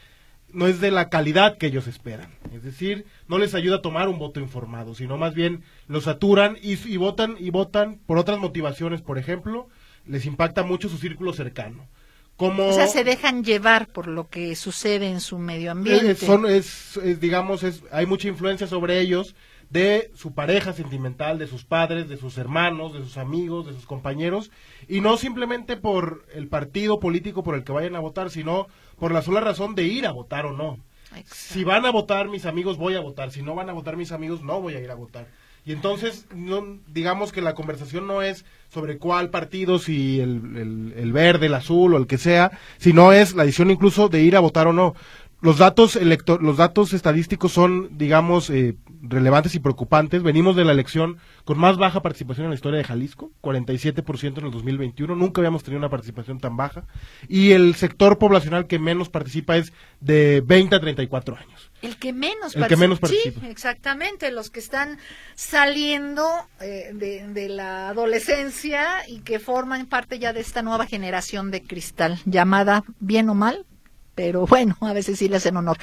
[0.53, 2.29] no es de la calidad que ellos esperan.
[2.53, 6.57] Es decir, no les ayuda a tomar un voto informado, sino más bien lo saturan
[6.61, 9.01] y, y votan y votan por otras motivaciones.
[9.01, 9.69] Por ejemplo,
[10.05, 11.87] les impacta mucho su círculo cercano.
[12.35, 16.11] Como O sea, se dejan llevar por lo que sucede en su medio ambiente.
[16.11, 19.33] eh, son, es, es, digamos, es, hay mucha influencia sobre ellos
[19.69, 23.85] de su pareja sentimental, de sus padres, de sus hermanos, de sus amigos, de sus
[23.85, 24.51] compañeros,
[24.89, 28.67] y no simplemente por el partido político por el que vayan a votar, sino
[28.99, 30.77] por la sola razón de ir a votar o no.
[31.25, 33.31] Si van a votar mis amigos, voy a votar.
[33.31, 35.27] Si no van a votar mis amigos, no voy a ir a votar.
[35.63, 40.93] Y entonces, no, digamos que la conversación no es sobre cuál partido, si el, el-
[40.97, 44.35] el verde, el azul o el que sea, sino es la decisión incluso de ir
[44.35, 44.95] a votar o no.
[45.41, 50.21] Los datos elector los datos estadísticos son, digamos, eh, relevantes y preocupantes.
[50.21, 54.45] Venimos de la elección con más baja participación en la historia de Jalisco, 47% en
[54.45, 55.15] el 2021.
[55.15, 56.85] Nunca habíamos tenido una participación tan baja.
[57.27, 61.71] Y el sector poblacional que menos participa es de 20 a 34 años.
[61.81, 63.41] El que menos, el que menos participa.
[63.41, 64.31] Sí, exactamente.
[64.31, 64.99] Los que están
[65.33, 71.49] saliendo eh, de, de, la adolescencia y que forman parte ya de esta nueva generación
[71.49, 73.65] de cristal, llamada bien o mal,
[74.15, 75.77] pero bueno, a veces sí le hacen honor.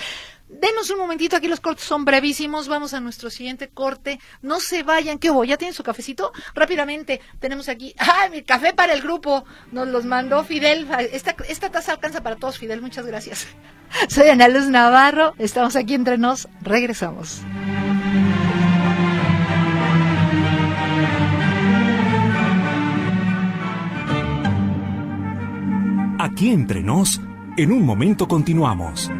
[0.48, 4.18] Denos un momentito, aquí los cortes son brevísimos, vamos a nuestro siguiente corte.
[4.40, 5.44] No se vayan, ¿qué hubo?
[5.44, 6.32] ¿Ya tienen su cafecito?
[6.54, 9.44] Rápidamente, tenemos aquí, ¡ah, mi café para el grupo!
[9.72, 13.46] Nos los mandó Fidel, esta, esta taza alcanza para todos, Fidel, muchas gracias.
[14.08, 17.42] Soy Ana Luz Navarro, estamos aquí entre nos, regresamos.
[26.20, 27.20] Aquí entre nos,
[27.58, 29.10] en un momento continuamos.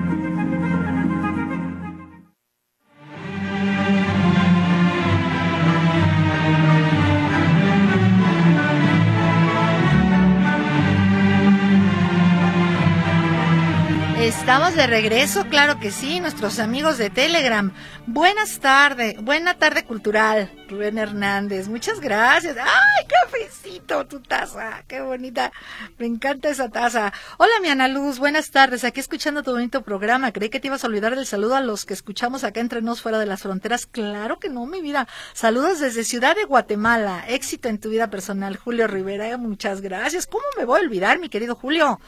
[14.21, 17.73] Estamos de regreso, claro que sí, nuestros amigos de Telegram.
[18.07, 21.69] Buenas tardes, buena tarde cultural, Rubén Hernández.
[21.69, 22.57] Muchas gracias.
[22.59, 24.83] ¡Ay, cafecito, tu taza!
[24.89, 25.53] ¡Qué bonita!
[25.99, 27.13] Me encanta esa taza.
[27.39, 28.83] Hola, mi Ana Luz, buenas tardes.
[28.83, 30.33] Aquí escuchando tu bonito programa.
[30.33, 33.01] Creí que te ibas a olvidar del saludo a los que escuchamos acá entre nos
[33.01, 33.87] fuera de las fronteras.
[33.87, 35.07] Claro que no, mi vida.
[35.33, 37.25] Saludos desde Ciudad de Guatemala.
[37.29, 39.37] Éxito en tu vida personal, Julio Rivera.
[39.39, 40.27] Muchas gracias.
[40.27, 42.01] ¿Cómo me voy a olvidar, mi querido Julio?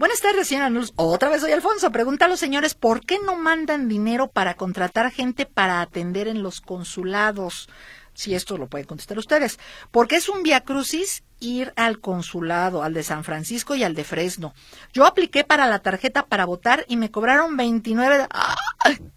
[0.00, 0.72] Buenas tardes, señora.
[0.96, 1.92] Otra vez soy Alfonso.
[1.92, 6.42] Pregunta a los señores, ¿por qué no mandan dinero para contratar gente para atender en
[6.42, 7.68] los consulados?
[8.14, 9.58] Si esto lo pueden contestar ustedes.
[9.90, 14.04] Porque es un via crucis ir al consulado, al de San Francisco y al de
[14.04, 14.54] Fresno.
[14.92, 18.28] Yo apliqué para la tarjeta para votar y me cobraron 29.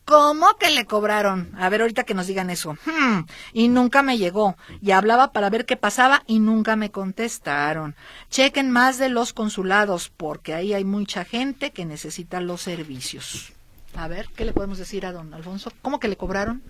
[0.05, 1.51] ¿Cómo que le cobraron?
[1.57, 2.77] A ver, ahorita que nos digan eso.
[2.85, 4.55] Hmm, y nunca me llegó.
[4.81, 7.95] Y hablaba para ver qué pasaba y nunca me contestaron.
[8.29, 13.53] Chequen más de los consulados porque ahí hay mucha gente que necesita los servicios.
[13.95, 15.71] A ver, ¿qué le podemos decir a don Alfonso?
[15.81, 16.63] ¿Cómo que le cobraron?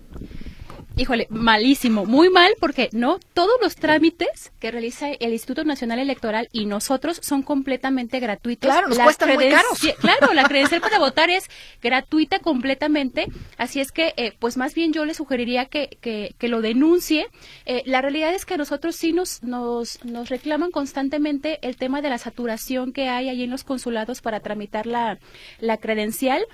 [0.95, 6.49] Híjole, malísimo, muy mal, porque no todos los trámites que realiza el Instituto Nacional Electoral
[6.51, 8.69] y nosotros son completamente gratuitos.
[8.69, 9.79] Claro, nos cuestan muy caros.
[9.99, 11.49] Claro, la credencial para votar es
[11.81, 13.27] gratuita completamente,
[13.57, 17.27] así es que, eh, pues más bien yo le sugeriría que, que, que lo denuncie.
[17.65, 22.09] Eh, la realidad es que nosotros sí nos, nos, nos reclaman constantemente el tema de
[22.09, 25.19] la saturación que hay ahí en los consulados para tramitar la,
[25.59, 26.45] la credencial.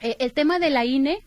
[0.00, 1.24] Eh, el tema de la INE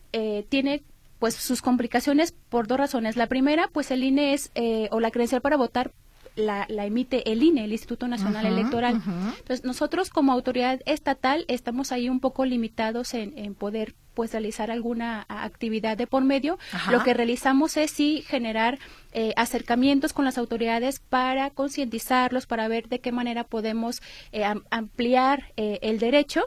[0.50, 0.84] tiene
[1.20, 3.16] pues sus complicaciones por dos razones.
[3.16, 5.92] La primera, pues el INE es, eh, o la credencial para votar
[6.36, 9.02] la, la, emite el INE, el Instituto Nacional Electoral.
[9.40, 14.72] Entonces, nosotros como autoridad estatal estamos ahí un poco limitados en, en poder pues realizar
[14.72, 16.58] alguna actividad de por medio.
[16.90, 18.80] Lo que realizamos es sí generar
[19.14, 24.02] eh, acercamientos con las autoridades para concientizarlos, para ver de qué manera podemos
[24.32, 26.46] eh, ampliar eh, el derecho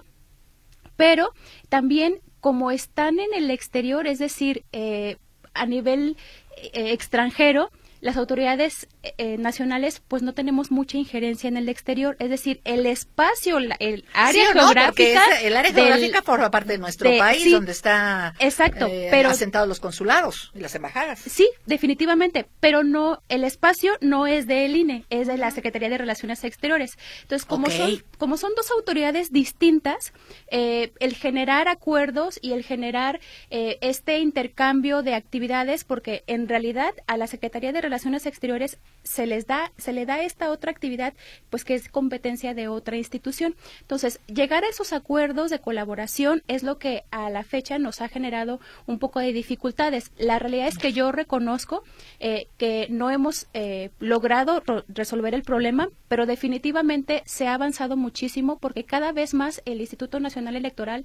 [1.01, 1.33] pero
[1.71, 5.17] también como están en el exterior, es decir, eh,
[5.55, 6.17] a nivel
[6.57, 12.31] eh, extranjero, las autoridades eh, nacionales pues no tenemos mucha injerencia en el exterior, es
[12.31, 17.73] decir, el espacio, el área geográfica, el área geográfica forma parte de nuestro país, donde
[17.73, 21.21] está exacto, eh, pero asentados los consulados y las embajadas.
[21.21, 25.99] Sí, definitivamente, pero no, el espacio no es del INE, es de la Secretaría de
[25.99, 26.99] Relaciones Exteriores.
[27.23, 30.13] Entonces, como son, como son dos autoridades distintas,
[30.51, 37.17] eh, el generar acuerdos y el generar este intercambio de actividades, porque en realidad a
[37.17, 37.90] la Secretaría de Relaciones
[38.27, 41.15] Exteriores se les da, se le da esta otra actividad,
[41.49, 43.55] pues que es competencia de otra institución.
[43.81, 48.09] Entonces, llegar a esos acuerdos de colaboración es lo que a la fecha nos ha
[48.09, 50.11] generado un poco de dificultades.
[50.19, 51.83] La realidad es que yo reconozco
[52.19, 58.59] eh, que no hemos eh, logrado resolver el problema, pero definitivamente se ha avanzado muchísimo
[58.59, 61.05] porque cada vez más el Instituto Nacional Electoral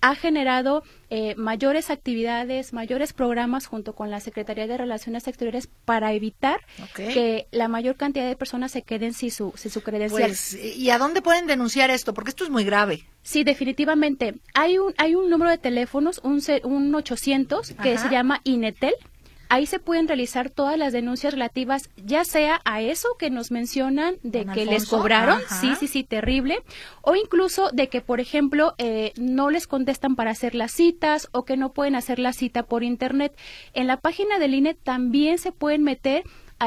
[0.00, 6.12] ha generado eh, mayores actividades, mayores programas junto con la Secretaría de Relaciones Exteriores para
[6.12, 6.60] evitar
[6.94, 10.28] que la mayor cantidad de personas se queden sin su, sin su credencial.
[10.28, 12.14] Pues, ¿Y a dónde pueden denunciar esto?
[12.14, 13.04] Porque esto es muy grave.
[13.22, 14.34] Sí, definitivamente.
[14.54, 18.94] Hay un, hay un número de teléfonos, un, un 800, que se llama Inetel,
[19.48, 24.16] Ahí se pueden realizar todas las denuncias relativas, ya sea a eso que nos mencionan
[24.22, 26.62] de que les cobraron, sí, sí, sí, terrible,
[27.02, 31.44] o incluso de que, por ejemplo, eh, no les contestan para hacer las citas o
[31.44, 33.36] que no pueden hacer la cita por internet.
[33.72, 36.24] En la página del INE también se pueden meter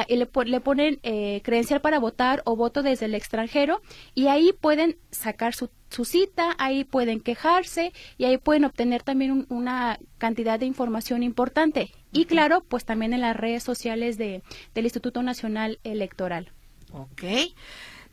[0.08, 3.82] y le, le, ponen eh, credencial para votar o voto desde el extranjero
[4.14, 9.46] y ahí pueden sacar su su cita, ahí pueden quejarse y ahí pueden obtener también
[9.50, 11.92] una cantidad de información importante.
[12.12, 14.42] Y claro, pues también en las redes sociales de,
[14.74, 16.52] del Instituto Nacional Electoral.
[16.92, 17.24] Ok.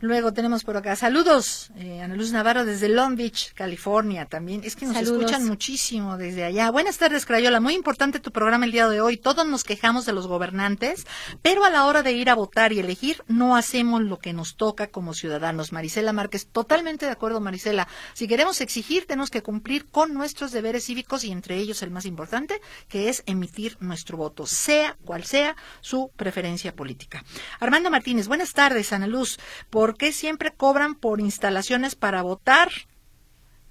[0.00, 4.60] Luego tenemos por acá, saludos, eh, Ana Luz Navarro desde Long Beach, California también.
[4.62, 6.70] Es que nos escuchan muchísimo desde allá.
[6.70, 7.60] Buenas tardes, Crayola.
[7.60, 9.16] Muy importante tu programa el día de hoy.
[9.16, 11.06] Todos nos quejamos de los gobernantes,
[11.40, 14.56] pero a la hora de ir a votar y elegir, no hacemos lo que nos
[14.56, 15.72] toca como ciudadanos.
[15.72, 17.88] Marisela Márquez, totalmente de acuerdo, Marisela.
[18.12, 22.04] Si queremos exigir, tenemos que cumplir con nuestros deberes cívicos y entre ellos el más
[22.04, 27.24] importante, que es emitir nuestro voto, sea cual sea su preferencia política.
[27.60, 29.38] Armando Martínez, buenas tardes, Ana Luz.
[29.70, 32.72] Por ¿por qué siempre cobran por instalaciones para votar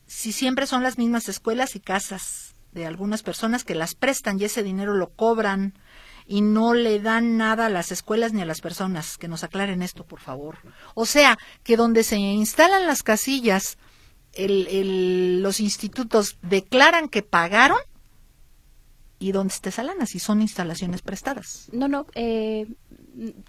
[0.07, 4.45] si siempre son las mismas escuelas y casas de algunas personas que las prestan y
[4.45, 5.73] ese dinero lo cobran
[6.25, 9.17] y no le dan nada a las escuelas ni a las personas?
[9.17, 10.59] Que nos aclaren esto, por favor.
[10.93, 13.77] O sea, que donde se instalan las casillas,
[14.37, 17.79] los institutos declaran que pagaron
[19.19, 21.67] y donde se salanas si son instalaciones prestadas.
[21.73, 22.67] No, no, eh,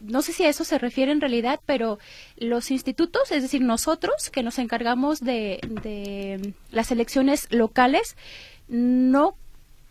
[0.00, 1.98] no sé si a eso se refiere en realidad, pero
[2.36, 8.16] los institutos, es decir, nosotros que nos encargamos de, de las elecciones locales,
[8.68, 9.36] no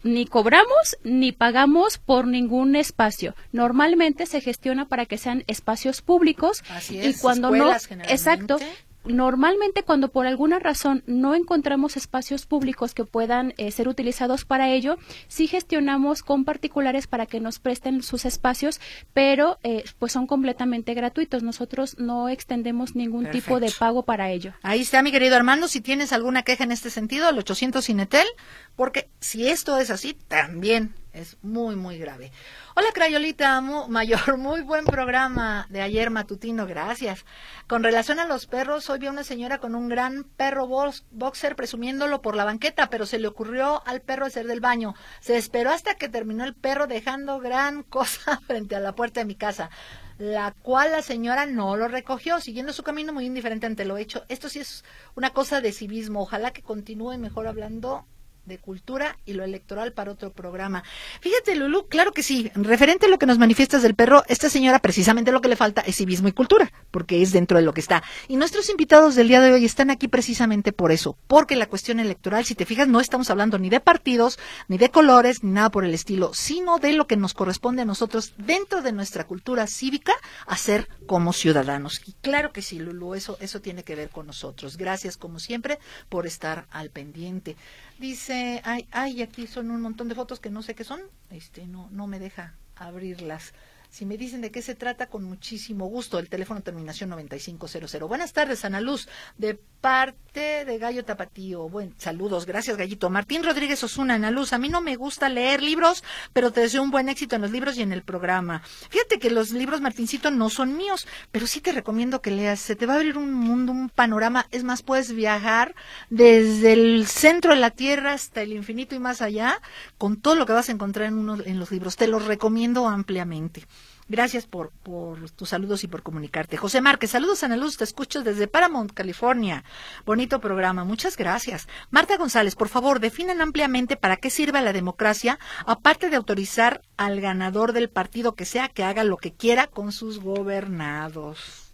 [0.05, 3.35] ni cobramos ni pagamos por ningún espacio.
[3.51, 8.59] Normalmente se gestiona para que sean espacios públicos Así es, y cuando no exacto
[9.05, 14.69] normalmente cuando por alguna razón no encontramos espacios públicos que puedan eh, ser utilizados para
[14.69, 18.79] ello, sí gestionamos con particulares para que nos presten sus espacios,
[19.13, 21.43] pero eh, pues son completamente gratuitos.
[21.43, 24.53] Nosotros no extendemos ningún tipo de pago para ello.
[24.61, 25.67] Ahí está, mi querido Armando.
[25.67, 28.27] Si tienes alguna queja en este sentido, al 800 Cinetel,
[28.75, 32.31] porque si esto es así, también es muy, muy grave.
[32.75, 37.25] Hola, Crayolita Mayor, muy buen programa de ayer matutino, gracias.
[37.67, 40.67] Con relación a los perros, hoy vi a una señora con un gran perro
[41.11, 44.93] boxer presumiéndolo por la banqueta, pero se le ocurrió al perro hacer del baño.
[45.21, 49.25] Se esperó hasta que terminó el perro dejando gran cosa frente a la puerta de
[49.25, 49.69] mi casa
[50.17, 54.23] la cual la señora no lo recogió, siguiendo su camino muy indiferente ante lo hecho.
[54.29, 56.21] Esto sí es una cosa de civismo.
[56.21, 58.05] Ojalá que continúe mejor hablando
[58.45, 60.83] de cultura y lo electoral para otro programa.
[61.21, 62.51] Fíjate, Lulu, claro que sí.
[62.55, 65.81] Referente a lo que nos manifiestas del perro, esta señora precisamente lo que le falta
[65.81, 68.03] es civismo y cultura, porque es dentro de lo que está.
[68.27, 71.99] Y nuestros invitados del día de hoy están aquí precisamente por eso, porque la cuestión
[71.99, 75.69] electoral, si te fijas, no estamos hablando ni de partidos, ni de colores, ni nada
[75.69, 79.67] por el estilo, sino de lo que nos corresponde a nosotros dentro de nuestra cultura
[79.67, 80.13] cívica
[80.47, 82.01] hacer como ciudadanos.
[82.05, 84.77] Y claro que sí, Lulu, eso, eso tiene que ver con nosotros.
[84.77, 85.79] Gracias, como siempre,
[86.09, 87.55] por estar al pendiente.
[87.97, 91.65] Dice, ay, ay, aquí son un montón de fotos que no sé qué son, este,
[91.65, 93.53] no, no me deja abrirlas.
[93.95, 96.19] Si me dicen de qué se trata, con muchísimo gusto.
[96.19, 98.01] El teléfono terminación 9500.
[98.09, 101.69] Buenas tardes, Ana Luz, de parte de Gallo Tapatío.
[101.69, 103.09] Buen, saludos, gracias, Gallito.
[103.09, 104.51] Martín Rodríguez Osuna, Ana Luz.
[104.51, 106.03] A mí no me gusta leer libros,
[106.33, 108.63] pero te deseo un buen éxito en los libros y en el programa.
[108.89, 112.59] Fíjate que los libros, Martincito, no son míos, pero sí te recomiendo que leas.
[112.59, 114.45] Se te va a abrir un mundo, un panorama.
[114.51, 115.73] Es más, puedes viajar
[116.09, 119.61] desde el centro de la Tierra hasta el infinito y más allá
[119.97, 121.95] con todo lo que vas a encontrar en, uno, en los libros.
[121.95, 123.65] Te los recomiendo ampliamente.
[124.07, 126.57] Gracias por, por tus saludos y por comunicarte.
[126.57, 129.63] José Márquez, saludos Ana Luz, te escucho desde Paramount, California.
[130.05, 131.67] Bonito programa, muchas gracias.
[131.89, 137.19] Marta González, por favor, definan ampliamente para qué sirve la democracia, aparte de autorizar al
[137.19, 141.73] ganador del partido que sea que haga lo que quiera con sus gobernados.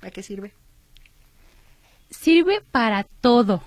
[0.00, 0.52] ¿Para qué sirve?
[2.10, 3.62] Sirve para todo.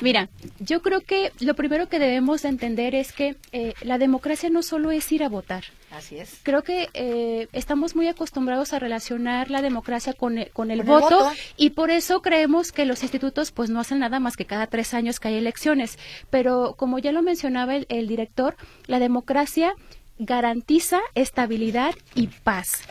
[0.00, 4.62] Mira, yo creo que lo primero que debemos entender es que eh, la democracia no
[4.62, 5.64] solo es ir a votar.
[5.96, 6.40] Así es.
[6.42, 11.30] Creo que eh, estamos muy acostumbrados a relacionar la democracia con, el, con el, voto,
[11.56, 14.94] y por eso creemos que los institutos pues no hacen nada más que cada tres
[14.94, 15.98] años que hay elecciones.
[16.30, 19.74] Pero como ya lo mencionaba el director, la democracia
[20.18, 22.82] garantiza estabilidad y paz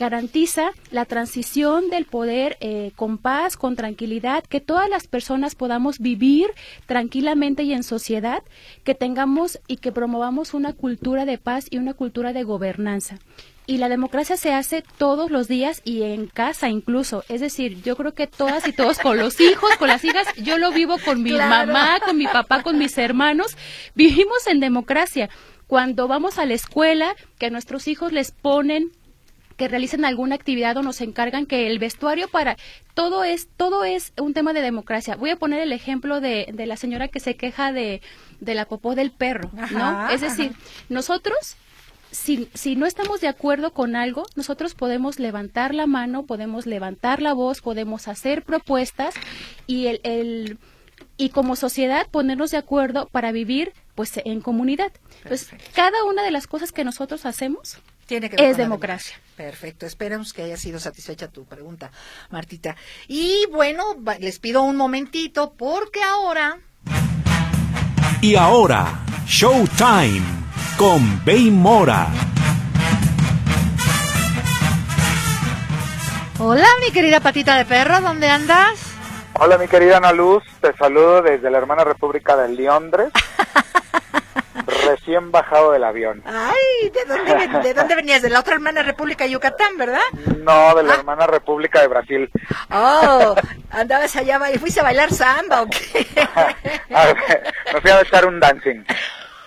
[0.00, 5.98] garantiza la transición del poder eh, con paz, con tranquilidad, que todas las personas podamos
[5.98, 6.46] vivir
[6.86, 8.42] tranquilamente y en sociedad,
[8.82, 13.18] que tengamos y que promovamos una cultura de paz y una cultura de gobernanza.
[13.66, 17.22] Y la democracia se hace todos los días y en casa incluso.
[17.28, 20.56] Es decir, yo creo que todas y todos con los hijos, con las hijas, yo
[20.56, 23.54] lo vivo con mi mamá, con mi papá, con mis hermanos.
[23.94, 25.28] Vivimos en democracia.
[25.66, 28.90] Cuando vamos a la escuela, que a nuestros hijos les ponen
[29.60, 32.56] que realicen alguna actividad o nos encargan que el vestuario para
[32.94, 35.16] todo es todo es un tema de democracia.
[35.16, 38.00] Voy a poner el ejemplo de, de la señora que se queja de,
[38.40, 40.08] de la popó del perro, ¿no?
[40.08, 40.52] Es decir,
[40.88, 41.56] nosotros
[42.10, 47.20] si, si no estamos de acuerdo con algo, nosotros podemos levantar la mano, podemos levantar
[47.20, 49.12] la voz, podemos hacer propuestas
[49.66, 50.58] y el, el
[51.18, 54.90] y como sociedad ponernos de acuerdo para vivir pues en comunidad.
[55.74, 57.78] Cada una de las cosas que nosotros hacemos
[58.10, 59.16] Tiene que ver es con la democracia.
[59.36, 61.92] Perfecto, esperemos que haya sido satisfecha tu pregunta,
[62.30, 62.74] Martita.
[63.06, 63.84] Y bueno,
[64.18, 66.58] les pido un momentito porque ahora
[68.20, 68.98] Y ahora,
[69.28, 70.24] Showtime
[70.76, 72.08] con Bey Mora.
[76.40, 78.80] Hola, mi querida patita de perro, ¿dónde andas?
[79.34, 83.12] Hola mi querida Ana Luz, te saludo desde la hermana República de Londres,
[84.86, 86.22] recién bajado del avión.
[86.26, 88.22] Ay, ¿de dónde, ¿de dónde venías?
[88.22, 90.00] De la otra hermana República de Yucatán, ¿verdad?
[90.38, 90.96] No, de la Ah.
[90.98, 92.30] hermana República de Brasil.
[92.72, 93.34] Oh,
[93.70, 96.06] andabas allá y fuiste a bailar samba o qué?
[96.94, 97.16] A ver,
[97.74, 98.84] Me fui a echar un dancing,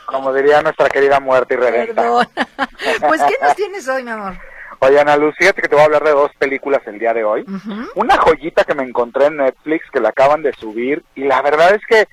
[0.06, 2.02] como diría nuestra querida muerte y redenta.
[2.02, 2.28] Perdón.
[3.08, 4.34] Pues, ¿qué nos tienes hoy, mi amor?
[4.80, 7.24] Oye Ana Luz, fíjate que te voy a hablar de dos películas el día de
[7.24, 7.42] hoy.
[7.44, 7.90] Ujú.
[7.96, 11.74] Una joyita que me encontré en Netflix que la acaban de subir y la verdad
[11.74, 12.08] es que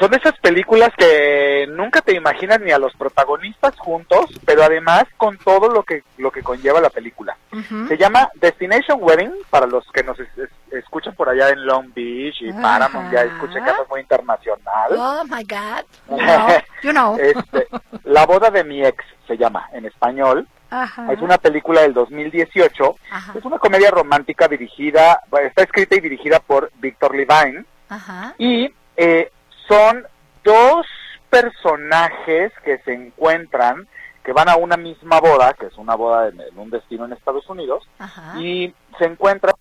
[0.00, 5.36] son esas películas que nunca te imaginas ni a los protagonistas juntos, pero además con
[5.38, 7.36] todo lo que lo que conlleva la película.
[7.52, 7.86] Ujú.
[7.86, 11.92] Se llama Destination Wedding para los que nos es- es- escuchan por allá en Long
[11.94, 12.60] Beach y Ajá.
[12.62, 14.92] Paramount, ya escuchen que es muy internacional.
[14.96, 15.84] Oh, my God.
[16.10, 16.48] You know.
[16.82, 17.18] You know.
[17.18, 17.66] Este,
[18.04, 20.46] la boda de mi ex se llama en español.
[20.70, 21.12] Ajá.
[21.12, 22.96] Es una película del 2018.
[23.10, 23.32] Ajá.
[23.36, 27.64] Es una comedia romántica dirigida, está escrita y dirigida por Víctor Levine.
[27.88, 28.34] Ajá.
[28.38, 29.30] Y eh,
[29.70, 30.04] son
[30.42, 30.86] dos
[31.30, 33.86] personajes que se encuentran,
[34.24, 37.12] que van a una misma boda, que es una boda en, en un destino en
[37.12, 38.38] Estados Unidos, Ajá.
[38.38, 39.54] y se encuentran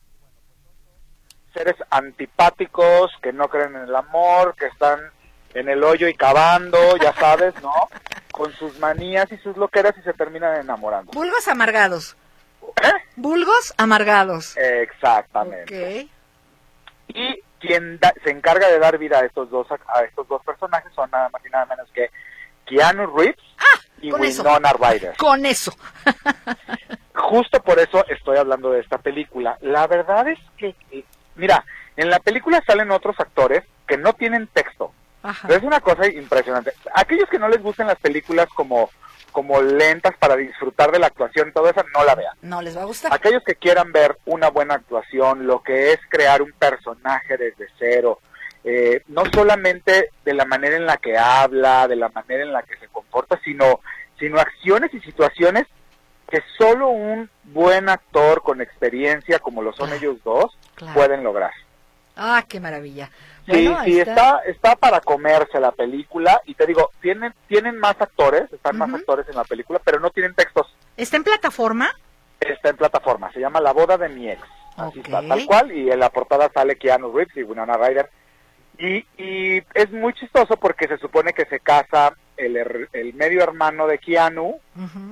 [1.54, 5.00] seres antipáticos, que no creen en el amor, que están
[5.54, 7.74] en el hoyo y cavando, ya sabes, ¿no?
[8.32, 11.12] Con sus manías y sus loqueras y se terminan enamorando.
[11.12, 12.16] Vulgos amargados.
[12.82, 12.92] ¿Eh?
[13.16, 14.56] Vulgos amargados.
[14.58, 16.02] Exactamente.
[16.02, 17.16] Ok.
[17.16, 20.92] Y quien da- se encarga de dar vida a estos dos a estos dos personajes
[20.94, 22.10] son nada más y nada menos que
[22.66, 23.36] Keanu Reeves
[24.02, 24.44] y Ah, eso.
[24.44, 25.18] Winona Ryder.
[25.18, 25.74] Con eso.
[27.14, 29.58] Justo por eso estoy hablando de esta película.
[29.62, 31.04] La verdad es que, eh,
[31.36, 31.64] mira,
[31.98, 34.94] en la película salen otros actores que no tienen texto.
[35.22, 35.48] Ajá.
[35.48, 36.72] Pero es una cosa impresionante.
[36.96, 38.90] Aquellos que no les gusten las películas como
[39.40, 42.34] como lentas para disfrutar de la actuación y todo eso, no la vean.
[42.42, 43.14] No les va a gustar.
[43.14, 48.20] Aquellos que quieran ver una buena actuación, lo que es crear un personaje desde cero,
[48.66, 52.64] eh, no solamente de la manera en la que habla, de la manera en la
[52.64, 53.80] que se comporta, sino,
[54.20, 55.66] sino acciones y situaciones
[56.30, 60.94] que solo un buen actor con experiencia, como lo son ellos dos, Claro.
[60.96, 61.52] pueden lograr.
[62.22, 63.10] Ah, qué maravilla.
[63.46, 67.96] Sí, Bueno, sí, está, está para comerse la película y te digo, tienen, tienen más
[68.00, 70.68] actores, están más actores en la película, pero no tienen textos.
[70.98, 71.90] ¿Está en plataforma?
[72.40, 74.42] Está en plataforma, se llama La boda de mi ex.
[74.78, 78.10] Así está, tal cual, y en la portada sale Keanu Reeves y Winona Ryder.
[78.78, 83.88] Y, y es muy chistoso porque se supone que se casa el, el medio hermano
[83.88, 84.60] de Keanu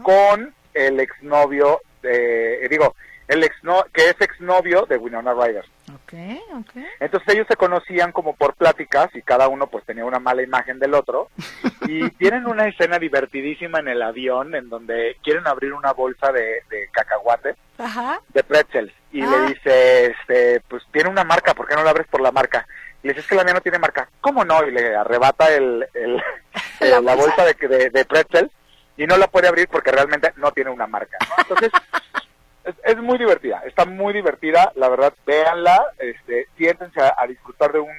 [0.04, 2.96] con el exnovio de, digo,
[3.28, 5.66] el exno, que es exnovio de Winona Ryder.
[5.94, 6.14] Ok,
[6.54, 6.84] ok.
[7.00, 10.80] Entonces ellos se conocían como por pláticas y cada uno pues tenía una mala imagen
[10.80, 11.30] del otro
[11.88, 16.62] y tienen una escena divertidísima en el avión en donde quieren abrir una bolsa de,
[16.70, 18.22] de cacahuates Ajá.
[18.34, 19.28] de pretzels y Ah.
[19.30, 22.68] le dice, este, pues tiene una marca, ¿por qué no la abres por la marca?
[23.04, 24.10] Y le dice, es que la mía no tiene marca.
[24.22, 24.64] ¿Cómo no?
[24.66, 26.22] Y le arrebata el, el-
[26.82, 27.36] La la, bolsa.
[27.44, 28.52] bolsa de, de, de pretzels
[28.98, 31.18] y no la puede abrir porque realmente no tiene una marca.
[31.22, 31.36] ¿no?
[31.44, 31.72] Entonces,
[32.68, 37.72] es, es muy divertida, está muy divertida, la verdad, véanla, este, siéntense a, a disfrutar
[37.72, 37.96] de un,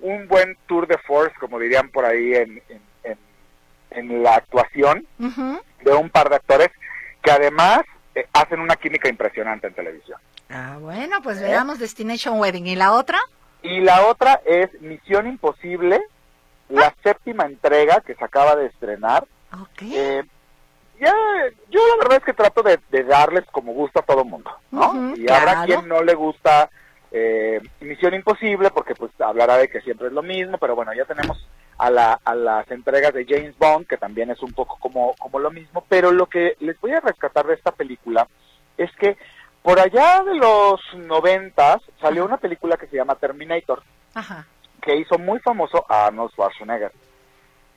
[0.00, 3.18] un buen tour de force, como dirían por ahí en, en, en-
[3.90, 6.68] en la actuación de un par de actores
[7.22, 7.80] que además
[8.14, 10.18] eh, hacen una química impresionante en televisión.
[10.50, 11.44] Ah, bueno, pues ¿Eh?
[11.44, 12.66] veamos Destination Wedding.
[12.66, 13.18] ¿Y la otra?
[13.62, 16.00] Y la otra es Misión Imposible,
[16.68, 19.26] la séptima entrega que se acaba de estrenar.
[19.54, 19.82] Ok.
[19.82, 20.22] Eh,
[21.00, 21.14] ya,
[21.70, 22.34] yo la verdad es que
[22.68, 25.14] de, de darles como gusto a todo mundo, ¿no?
[25.16, 25.66] Y habrá claro.
[25.66, 26.70] quien no le gusta
[27.10, 31.04] eh, Misión Imposible porque pues hablará de que siempre es lo mismo, pero bueno, ya
[31.04, 31.46] tenemos
[31.78, 35.38] a, la, a las entregas de James Bond, que también es un poco como, como
[35.38, 38.26] lo mismo, pero lo que les voy a rescatar de esta película
[38.76, 39.16] es que
[39.62, 43.82] por allá de los noventas salió una película que se llama Terminator,
[44.14, 44.46] Ajá.
[44.80, 46.92] que hizo muy famoso a Arnold Schwarzenegger.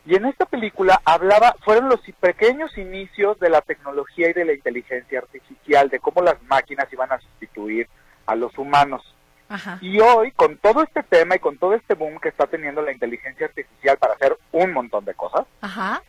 [0.06, 4.54] Y en esta película hablaba, fueron los pequeños inicios de la tecnología y de la
[4.54, 7.88] inteligencia artificial, de cómo las máquinas iban a sustituir
[8.26, 9.04] a los humanos.
[9.48, 9.78] Ajá.
[9.82, 12.94] Y hoy, con todo este tema y con todo este boom que está teniendo la
[12.94, 16.02] inteligencia artificial para hacer un montón de cosas, Ajá.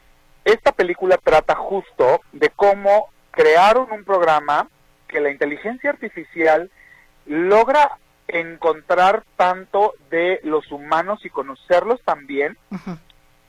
[0.45, 4.69] esta película trata justo de cómo crearon un programa
[5.09, 6.71] que la inteligencia artificial
[7.27, 12.57] logra encontrar tanto de los humanos y conocerlos también,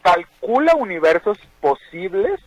[0.04, 2.39] calcula universos posibles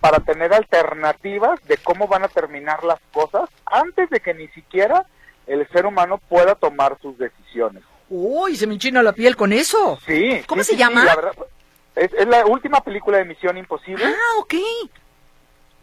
[0.00, 5.04] para tener alternativas de cómo van a terminar las cosas antes de que ni siquiera
[5.46, 7.82] el ser humano pueda tomar sus decisiones.
[8.08, 9.98] Uy, se me enchina la piel con eso.
[10.06, 10.42] Sí.
[10.46, 11.02] ¿Cómo sí, se sí, llama?
[11.02, 11.32] sí, la verdad,
[11.96, 14.04] es, es la última película de Misión Imposible.
[14.04, 14.54] Ah, ok.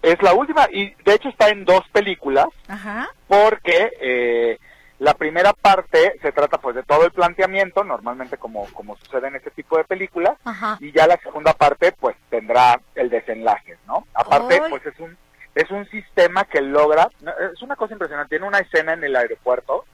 [0.01, 3.09] Es la última y de hecho está en dos películas Ajá.
[3.27, 4.59] porque eh,
[4.99, 9.35] la primera parte se trata pues de todo el planteamiento, normalmente como, como sucede en
[9.35, 10.77] este tipo de películas, Ajá.
[10.79, 14.07] y ya la segunda parte pues tendrá el desenlace, ¿no?
[14.13, 15.15] Aparte pues es un
[15.53, 17.09] es un sistema que logra,
[17.51, 19.85] es una cosa impresionante, tiene una escena en el aeropuerto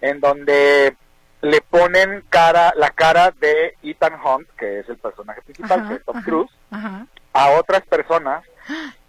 [0.00, 0.94] en donde
[1.40, 5.94] le ponen cara la cara de Ethan Hunt, que es el personaje principal, Ajá, que
[5.94, 6.22] es Tom.
[6.22, 6.52] Cruise,
[7.32, 8.44] a otras personas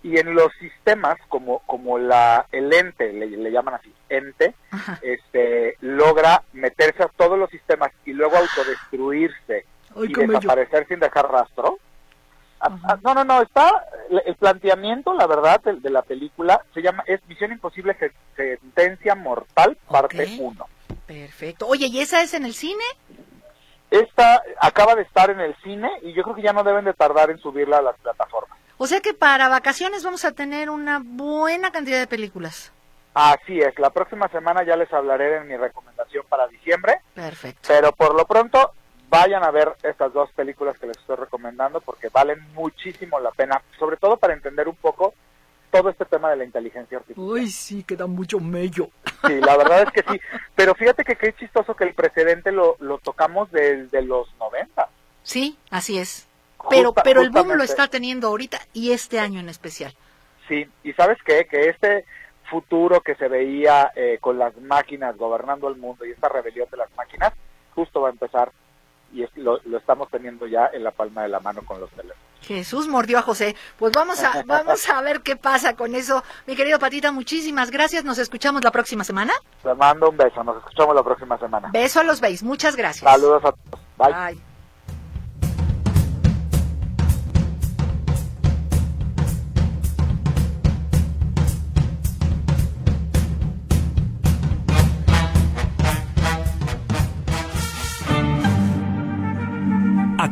[0.07, 4.99] y en los sistemas como como la el ente le, le llaman así ente Ajá.
[5.01, 11.29] este logra meterse a todos los sistemas y luego autodestruirse Ay, y desaparecer sin dejar
[11.31, 11.77] rastro
[12.59, 12.79] Ah, Ajá.
[12.93, 13.69] ah, no no no está
[14.25, 19.13] el planteamiento la verdad de, de la película se llama es Misión Imposible Se- sentencia
[19.13, 20.29] mortal parte Ok.
[20.39, 20.67] 1
[21.05, 21.67] Perfecto.
[21.67, 22.83] Oye, ¿y esa es en el cine?
[23.91, 26.93] esta acaba de estar en el cine y yo creo que ya no deben de
[26.93, 31.01] tardar en subirla a las plataformas O sea que para vacaciones vamos a tener una
[31.03, 32.71] buena cantidad de películas.
[33.13, 37.61] Así es, la próxima semana ya les hablaré de mi recomendación para diciembre, Perfecto.
[37.67, 38.73] pero por lo pronto
[39.09, 43.59] vayan a ver estas dos películas que les estoy recomendando porque valen muchísimo la pena,
[43.79, 45.15] sobre todo para entender un poco
[45.71, 47.27] todo este tema de la inteligencia artificial.
[47.27, 48.89] Uy, sí, queda mucho mello.
[49.25, 50.21] Sí, la verdad es que sí,
[50.55, 54.87] pero fíjate que qué chistoso que el precedente lo, lo tocamos desde los 90.
[55.23, 56.26] Sí, así es.
[56.69, 59.93] Pero, Justa- pero el boom lo está teniendo ahorita y este año en especial.
[60.47, 62.05] Sí, y sabes qué, que este
[62.49, 66.77] futuro que se veía eh, con las máquinas gobernando el mundo y esta rebelión de
[66.77, 67.33] las máquinas,
[67.75, 68.51] justo va a empezar
[69.13, 71.89] y es- lo, lo estamos teniendo ya en la palma de la mano con los
[71.91, 72.17] teléfonos.
[72.41, 73.55] Jesús mordió a José.
[73.77, 76.23] Pues vamos a, vamos a ver qué pasa con eso.
[76.45, 78.05] Mi querido Patita, muchísimas gracias.
[78.05, 79.33] Nos escuchamos la próxima semana.
[79.63, 81.69] Te mando un beso, nos escuchamos la próxima semana.
[81.73, 82.43] Beso a los veis.
[82.43, 83.09] Muchas gracias.
[83.11, 83.81] Saludos a todos.
[83.97, 84.13] Bye.
[84.35, 84.56] Bye.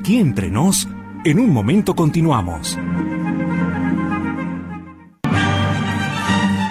[0.06, 0.88] Aquí entre nos,
[1.24, 2.78] en un momento continuamos.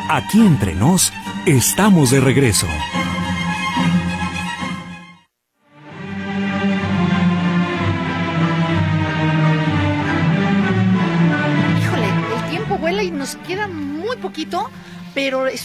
[0.09, 1.12] Aquí entre nos,
[1.45, 2.68] estamos de regreso.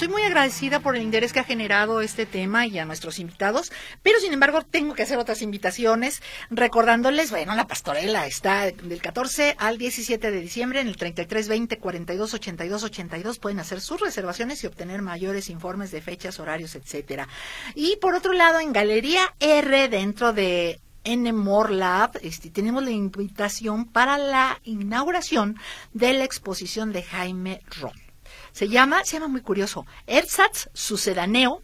[0.10, 3.72] Muy agradecida por el interés que ha generado este tema y a nuestros invitados.
[4.04, 9.56] Pero sin embargo, tengo que hacer otras invitaciones, recordándoles, bueno, la pastorela está del 14
[9.58, 13.40] al 17 de diciembre en el 33 20 42 82 82.
[13.40, 17.28] Pueden hacer sus reservaciones y obtener mayores informes de fechas, horarios, etcétera.
[17.76, 22.92] Y por otro lado, en Galería R, dentro de en More Lab este, tenemos la
[22.92, 25.58] invitación para la inauguración
[25.94, 28.09] de la exposición de Jaime Ron.
[28.52, 31.62] Se llama, se llama muy curioso, Ersatz Sucedáneo.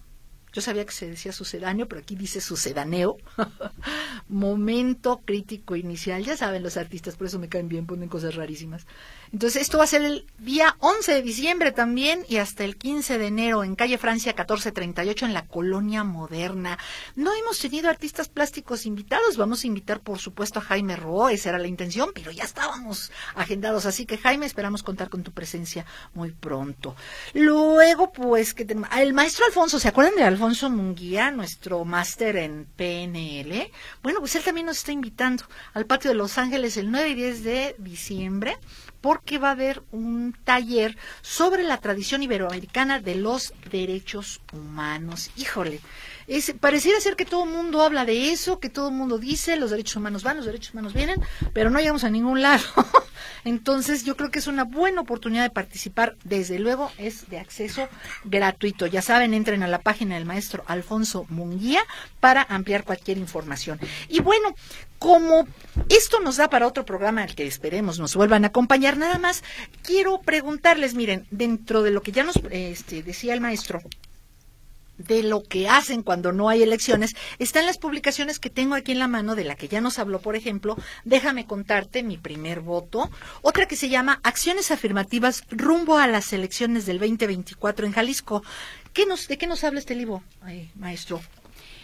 [0.56, 3.18] Yo sabía que se decía sucedáneo, pero aquí dice sucedáneo.
[4.30, 6.24] Momento crítico inicial.
[6.24, 8.88] Ya saben los artistas, por eso me caen bien, ponen cosas rarísimas.
[9.32, 13.17] Entonces, esto va a ser el día 11 de diciembre también y hasta el 15
[13.17, 16.78] de enero en calle Francia 1438 en la Colonia Moderna.
[17.15, 19.38] No hemos tenido artistas plásticos invitados.
[19.38, 23.11] Vamos a invitar, por supuesto, a Jaime Roa, esa era la intención, pero ya estábamos
[23.36, 23.86] agendados.
[23.86, 26.95] Así que, Jaime, esperamos contar con tu presencia muy pronto.
[27.34, 32.65] Luego, pues, que tenemos- el maestro Alfonso, ¿se acuerdan de Alfonso Munguía, nuestro máster en
[32.76, 33.71] PNL?
[34.03, 37.15] Bueno, pues él también nos está invitando al patio de Los Ángeles el 9 y
[37.15, 38.57] 10 de diciembre
[39.06, 45.30] porque va a haber un taller sobre la tradición iberoamericana de los derechos humanos.
[45.38, 45.80] Híjole,
[46.59, 49.71] pareciera ser que todo el mundo habla de eso, que todo el mundo dice, los
[49.71, 51.21] derechos humanos van, los derechos humanos vienen,
[51.53, 52.63] pero no llegamos a ningún lado.
[53.43, 56.15] Entonces yo creo que es una buena oportunidad de participar.
[56.23, 57.88] Desde luego es de acceso
[58.23, 58.88] gratuito.
[58.88, 61.82] Ya saben, entren a la página del maestro Alfonso Munguía
[62.19, 63.80] para ampliar cualquier información.
[64.09, 64.55] Y bueno,
[64.97, 65.47] como
[65.89, 69.43] esto nos da para otro programa al que esperemos nos vuelvan a acompañar, nada más
[69.84, 73.82] quiero preguntarles, miren, dentro de lo que ya nos este, decía el maestro,
[74.98, 78.91] de lo que hacen cuando no hay elecciones está en las publicaciones que tengo aquí
[78.91, 82.62] en la mano, de la que ya nos habló, por ejemplo, Déjame contarte mi primer
[82.62, 83.10] voto,
[83.41, 88.43] otra que se llama Acciones afirmativas rumbo a las elecciones del 2024 en Jalisco.
[88.93, 90.24] ¿Qué nos, ¿De qué nos habla este libro,
[90.76, 91.22] maestro?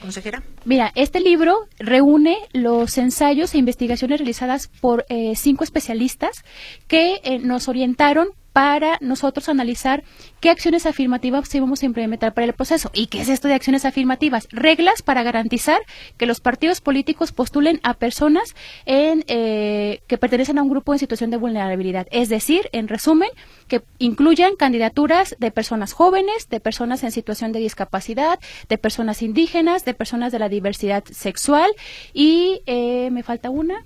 [0.02, 0.42] consejera?
[0.66, 6.44] Mira, este libro reúne los ensayos e investigaciones realizadas por eh, cinco especialistas
[6.88, 10.04] que eh, nos orientaron para nosotros analizar
[10.40, 12.92] qué acciones afirmativas íbamos a implementar para el proceso.
[12.94, 14.48] ¿Y qué es esto de acciones afirmativas?
[14.52, 15.82] Reglas para garantizar
[16.18, 21.00] que los partidos políticos postulen a personas en, eh, que pertenecen a un grupo en
[21.00, 22.08] situación de vulnerabilidad.
[22.12, 23.30] Es decir, en resumen,
[23.68, 29.86] que incluyan candidaturas de personas jóvenes, de personas en situación de discapacidad, de personas indígenas,
[29.86, 31.72] de personas de la diversidad sexual
[32.14, 33.86] y eh, me falta una.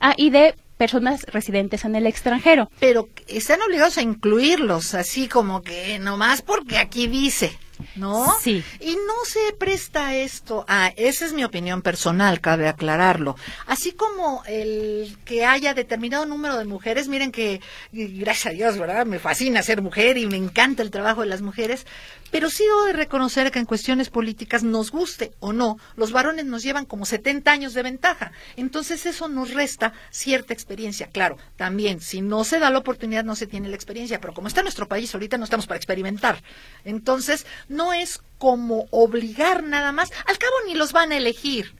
[0.00, 2.70] Ah, y de personas residentes en el extranjero.
[2.80, 7.56] Pero están obligados a incluirlos, así como que nomás porque aquí dice.
[7.96, 8.32] ¿no?
[8.40, 8.62] Sí.
[8.80, 13.36] Y no se presta esto a, esa es mi opinión personal, cabe aclararlo.
[13.66, 17.60] Así como el que haya determinado número de mujeres, miren que,
[17.92, 19.06] gracias a Dios, ¿verdad?
[19.06, 21.86] Me fascina ser mujer y me encanta el trabajo de las mujeres,
[22.34, 26.44] pero sí debo de reconocer que en cuestiones políticas, nos guste o no, los varones
[26.46, 28.32] nos llevan como 70 años de ventaja.
[28.56, 31.06] Entonces eso nos resta cierta experiencia.
[31.06, 34.48] Claro, también, si no se da la oportunidad, no se tiene la experiencia, pero como
[34.48, 36.42] está nuestro país ahorita, no estamos para experimentar.
[36.84, 40.10] Entonces, no es como obligar nada más.
[40.26, 41.76] Al cabo ni los van a elegir.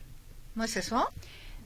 [0.54, 1.10] ¿No es eso?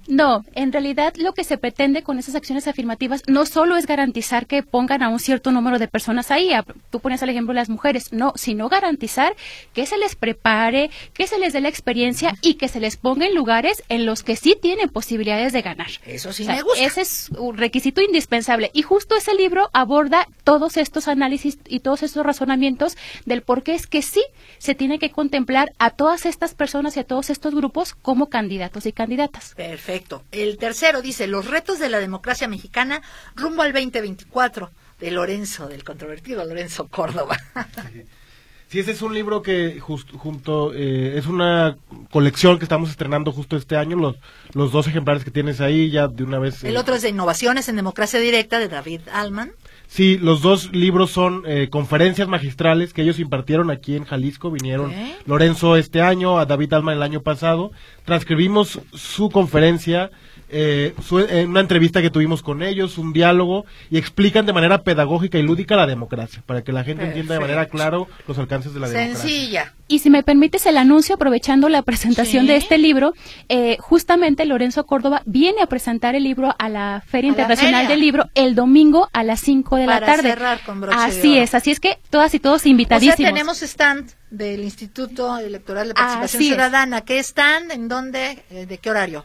[0.09, 4.46] No, en realidad lo que se pretende con esas acciones afirmativas no solo es garantizar
[4.46, 6.50] que pongan a un cierto número de personas ahí,
[6.90, 9.36] tú pones el ejemplo de las mujeres, no, sino garantizar
[9.74, 13.26] que se les prepare, que se les dé la experiencia y que se les ponga
[13.26, 15.88] en lugares en los que sí tienen posibilidades de ganar.
[16.06, 16.82] Eso sí me gusta.
[16.82, 22.02] Ese es un requisito indispensable y justo ese libro aborda todos estos análisis y todos
[22.02, 22.96] estos razonamientos
[23.26, 24.24] del por qué es que sí
[24.56, 28.86] se tiene que contemplar a todas estas personas y a todos estos grupos como candidatos
[28.86, 29.54] y candidatas.
[29.54, 29.97] Perfecto.
[30.32, 33.03] El tercero dice, los retos de la democracia mexicana
[33.34, 34.70] rumbo al 2024,
[35.01, 37.36] de Lorenzo, del controvertido Lorenzo Córdoba.
[38.68, 41.78] Sí, ese es un libro que junto eh, es una
[42.11, 43.96] colección que estamos estrenando justo este año.
[43.96, 44.16] Los,
[44.53, 46.62] los dos ejemplares que tienes ahí ya de una vez.
[46.64, 49.53] El otro es de Innovaciones en Democracia Directa de David Alman.
[49.89, 54.51] Sí, los dos libros son eh, conferencias magistrales que ellos impartieron aquí en Jalisco.
[54.51, 54.93] Vinieron
[55.24, 57.72] Lorenzo este año, a David Alman el año pasado.
[58.05, 60.11] Transcribimos su conferencia
[60.51, 60.94] eh,
[61.46, 65.76] una entrevista que tuvimos con ellos, un diálogo, y explican de manera pedagógica y lúdica
[65.76, 67.88] la democracia, para que la gente entienda de manera clara
[68.26, 69.28] los alcances de la democracia.
[69.28, 69.74] Sencilla.
[69.88, 73.14] Y si me permites el anuncio, aprovechando la presentación de este libro,
[73.49, 78.26] eh, justamente Lorenzo Córdoba viene a presentar el libro a la Feria Internacional del Libro
[78.34, 80.30] el domingo a las 5 de la tarde.
[80.30, 83.14] Cerrar con así es, así es que todas y todos invitadísimos.
[83.14, 87.01] O sea, tenemos stand del Instituto Electoral de Participación Ciudadana.
[87.01, 87.72] ¿Qué stand?
[87.72, 88.44] ¿En dónde?
[88.51, 89.24] Eh, ¿De qué horario?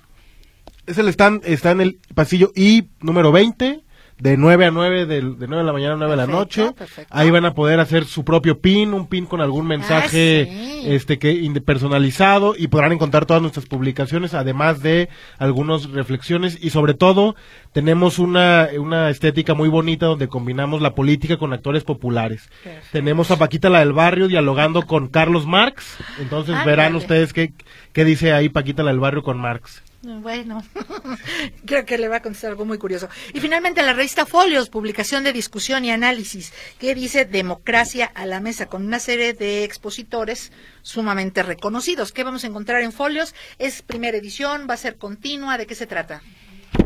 [0.86, 3.84] Es el stand, está en el pasillo I número 20,
[4.20, 6.72] de 9 a 9, de, de 9 de la mañana a 9 de la noche.
[7.10, 11.20] Ahí van a poder hacer su propio pin, un pin con algún mensaje ah, este
[11.20, 11.34] que
[11.66, 15.10] personalizado y podrán encontrar todas nuestras publicaciones, además de
[15.40, 17.36] algunas reflexiones y sobre todo
[17.74, 22.50] tenemos una, una estética muy bonita donde combinamos la política con actores populares.
[22.92, 27.54] Tenemos a Paquita la del barrio dialogando con Carlos Marx, entonces verán ustedes qué,
[27.92, 29.84] qué dice ahí Paquita la del barrio con Marx.
[30.04, 30.62] Bueno,
[31.66, 33.08] creo que le va a contestar algo muy curioso.
[33.34, 38.42] Y finalmente la revista Folios, publicación de discusión y análisis, que dice Democracia a la
[38.42, 40.52] mesa, con una serie de expositores
[40.82, 42.12] sumamente reconocidos.
[42.12, 43.34] ¿Qué vamos a encontrar en Folios?
[43.60, 44.68] ¿Es primera edición?
[44.70, 45.58] ¿Va a ser continua?
[45.58, 46.22] ¿De qué se trata?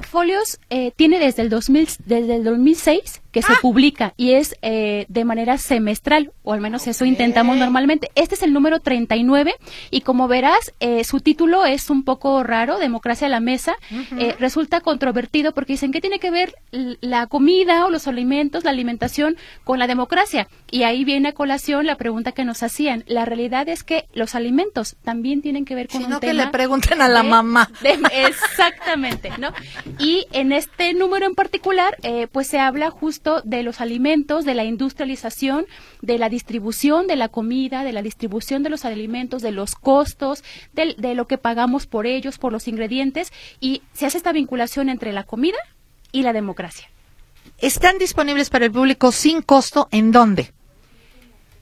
[0.07, 3.57] Folios eh, tiene desde el, 2000, desde el 2006 que se ah.
[3.61, 8.09] publica y es eh, de manera semestral, o al menos eso intentamos normalmente.
[8.15, 9.53] Este es el número 39
[9.91, 13.75] y como verás, eh, su título es un poco raro, Democracia a la Mesa.
[14.39, 19.37] resulta controvertido porque dicen que tiene que ver la comida o los alimentos, la alimentación
[19.63, 20.47] con la democracia.
[20.71, 23.03] Y ahí viene a colación la pregunta que nos hacían.
[23.07, 27.01] La realidad es que los alimentos también tienen que ver con un que le pregunten
[27.01, 27.69] a la mamá.
[28.11, 29.53] exactamente, ¿no?
[29.99, 34.53] Y en este número en particular, eh, pues se habla justo de los alimentos, de
[34.53, 35.65] la industrialización,
[36.01, 40.43] de la distribución de la comida, de la distribución de los alimentos, de los costos,
[40.73, 44.89] de, de lo que pagamos por ellos, por los ingredientes, y se hace esta vinculación
[44.89, 45.57] entre la comida
[46.11, 46.89] y la democracia.
[47.59, 50.53] ¿Están disponibles para el público sin costo en dónde?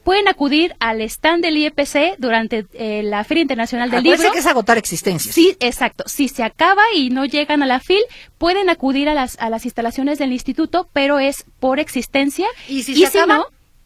[0.06, 4.32] Pueden acudir al stand del IEPC durante eh, la Feria Internacional del Libro.
[4.32, 5.34] que es agotar existencias.
[5.34, 6.04] Sí, exacto.
[6.08, 8.04] Si se acaba y no llegan a la FIL,
[8.38, 12.46] pueden acudir a las, a las instalaciones del instituto, pero es por existencia.
[12.70, 13.38] ¿Y si, se acaba?
[13.38, 13.46] no,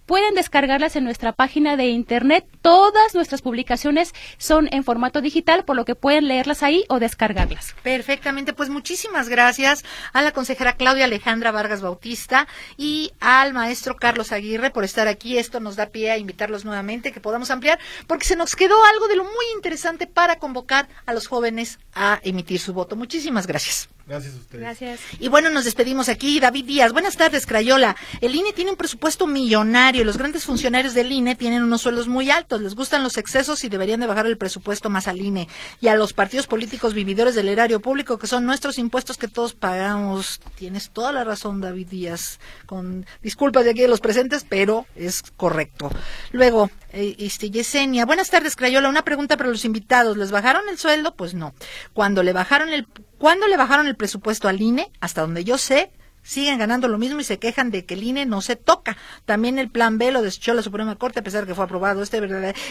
[0.10, 2.44] pueden descargarlas en nuestra página de internet.
[2.64, 7.76] Todas nuestras publicaciones son en formato digital, por lo que pueden leerlas ahí o descargarlas.
[7.84, 14.32] Perfectamente, pues muchísimas gracias a la consejera Claudia Alejandra Vargas Bautista y al maestro Carlos
[14.32, 15.38] Aguirre por estar aquí.
[15.38, 19.10] Esto nos da pie a invitarlos nuevamente, que podamos ampliar, porque se nos quedó algo
[19.10, 22.96] de lo muy interesante para convocar a los jóvenes a emitir su voto.
[22.96, 23.88] Muchísimas gracias.
[24.10, 24.62] Gracias a ustedes.
[24.62, 25.00] Gracias.
[25.20, 26.40] Y bueno, nos despedimos aquí.
[26.40, 27.96] David Díaz, buenas tardes, Crayola.
[28.22, 30.04] El INE tiene un presupuesto millonario.
[30.04, 32.60] Los grandes funcionarios del INE tienen unos sueldos muy altos.
[32.60, 35.48] Les gustan los excesos y deberían de bajar el presupuesto más al INE.
[35.80, 39.54] Y a los partidos políticos vividores del erario público, que son nuestros impuestos que todos
[39.54, 40.42] pagamos.
[40.56, 42.40] Tienes toda la razón, David Díaz.
[42.66, 45.92] Con disculpas de aquí de los presentes, pero es correcto.
[46.32, 48.90] Luego, eh, este, Yesenia, buenas tardes, Crayola.
[48.90, 50.18] Una pregunta para los invitados.
[50.18, 51.14] ¿Les bajaron el sueldo?
[51.14, 51.54] Pues no.
[51.94, 52.88] Cuando le bajaron el,
[53.20, 55.92] cuando le bajaron el presupuesto al INE, hasta donde yo sé,
[56.24, 58.98] siguen ganando lo mismo y se quejan de que el INE no se toca.
[59.26, 62.02] También el plan B lo desechó la Suprema Corte a pesar de que fue aprobado.
[62.02, 62.18] Este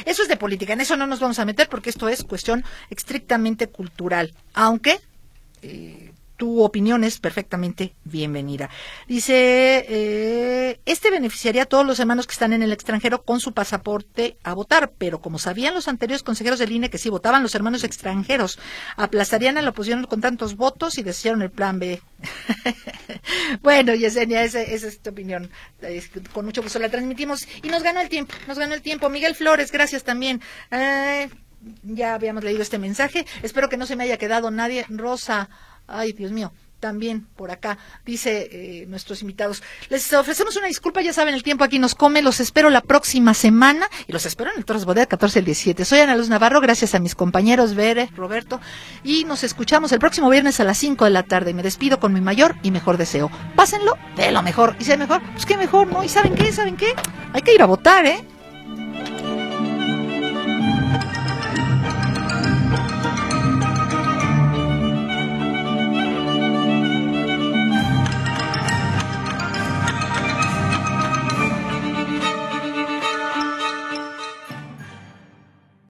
[0.07, 2.65] eso es de política, en eso no nos vamos a meter porque esto es cuestión
[2.91, 4.35] estrictamente cultural.
[4.55, 5.01] Aunque
[5.63, 6.08] eh,
[6.39, 8.71] tu opinión es perfectamente bienvenida.
[9.09, 13.53] Dice, eh, este beneficiaría a todos los hermanos que están en el extranjero con su
[13.53, 17.57] pasaporte a votar, pero como sabían los anteriores consejeros del INE que si votaban los
[17.57, 18.61] hermanos extranjeros,
[18.97, 22.01] aplastarían a la oposición con tantos votos y decidieron el plan B.
[23.63, 25.51] bueno, Yesenia, esa, esa, es tu opinión.
[26.33, 29.11] Con mucho gusto la transmitimos y nos ganó el tiempo, nos ganó el tiempo.
[29.11, 30.41] Miguel Flores, gracias también.
[30.71, 31.29] Eh,
[31.83, 33.27] ya habíamos leído este mensaje.
[33.43, 34.87] Espero que no se me haya quedado nadie.
[34.89, 35.49] Rosa,
[35.89, 39.63] ay, Dios mío, también por acá, dice eh, nuestros invitados.
[39.89, 43.35] Les ofrecemos una disculpa, ya saben, el tiempo aquí nos come, los espero la próxima
[43.35, 45.85] semana y los espero en el Torres Bodega 14 al 17.
[45.85, 48.61] Soy Ana Luz Navarro, gracias a mis compañeros Bere, Roberto,
[49.03, 51.55] y nos escuchamos el próximo viernes a las 5 de la tarde.
[51.55, 53.31] Me despido con mi mayor y mejor deseo.
[53.57, 56.05] Pásenlo de lo mejor, y si hay mejor, pues qué mejor, ¿no?
[56.05, 56.53] ¿Y saben qué?
[56.53, 56.95] ¿Saben qué?
[57.33, 58.25] Hay que ir a votar, ¿eh?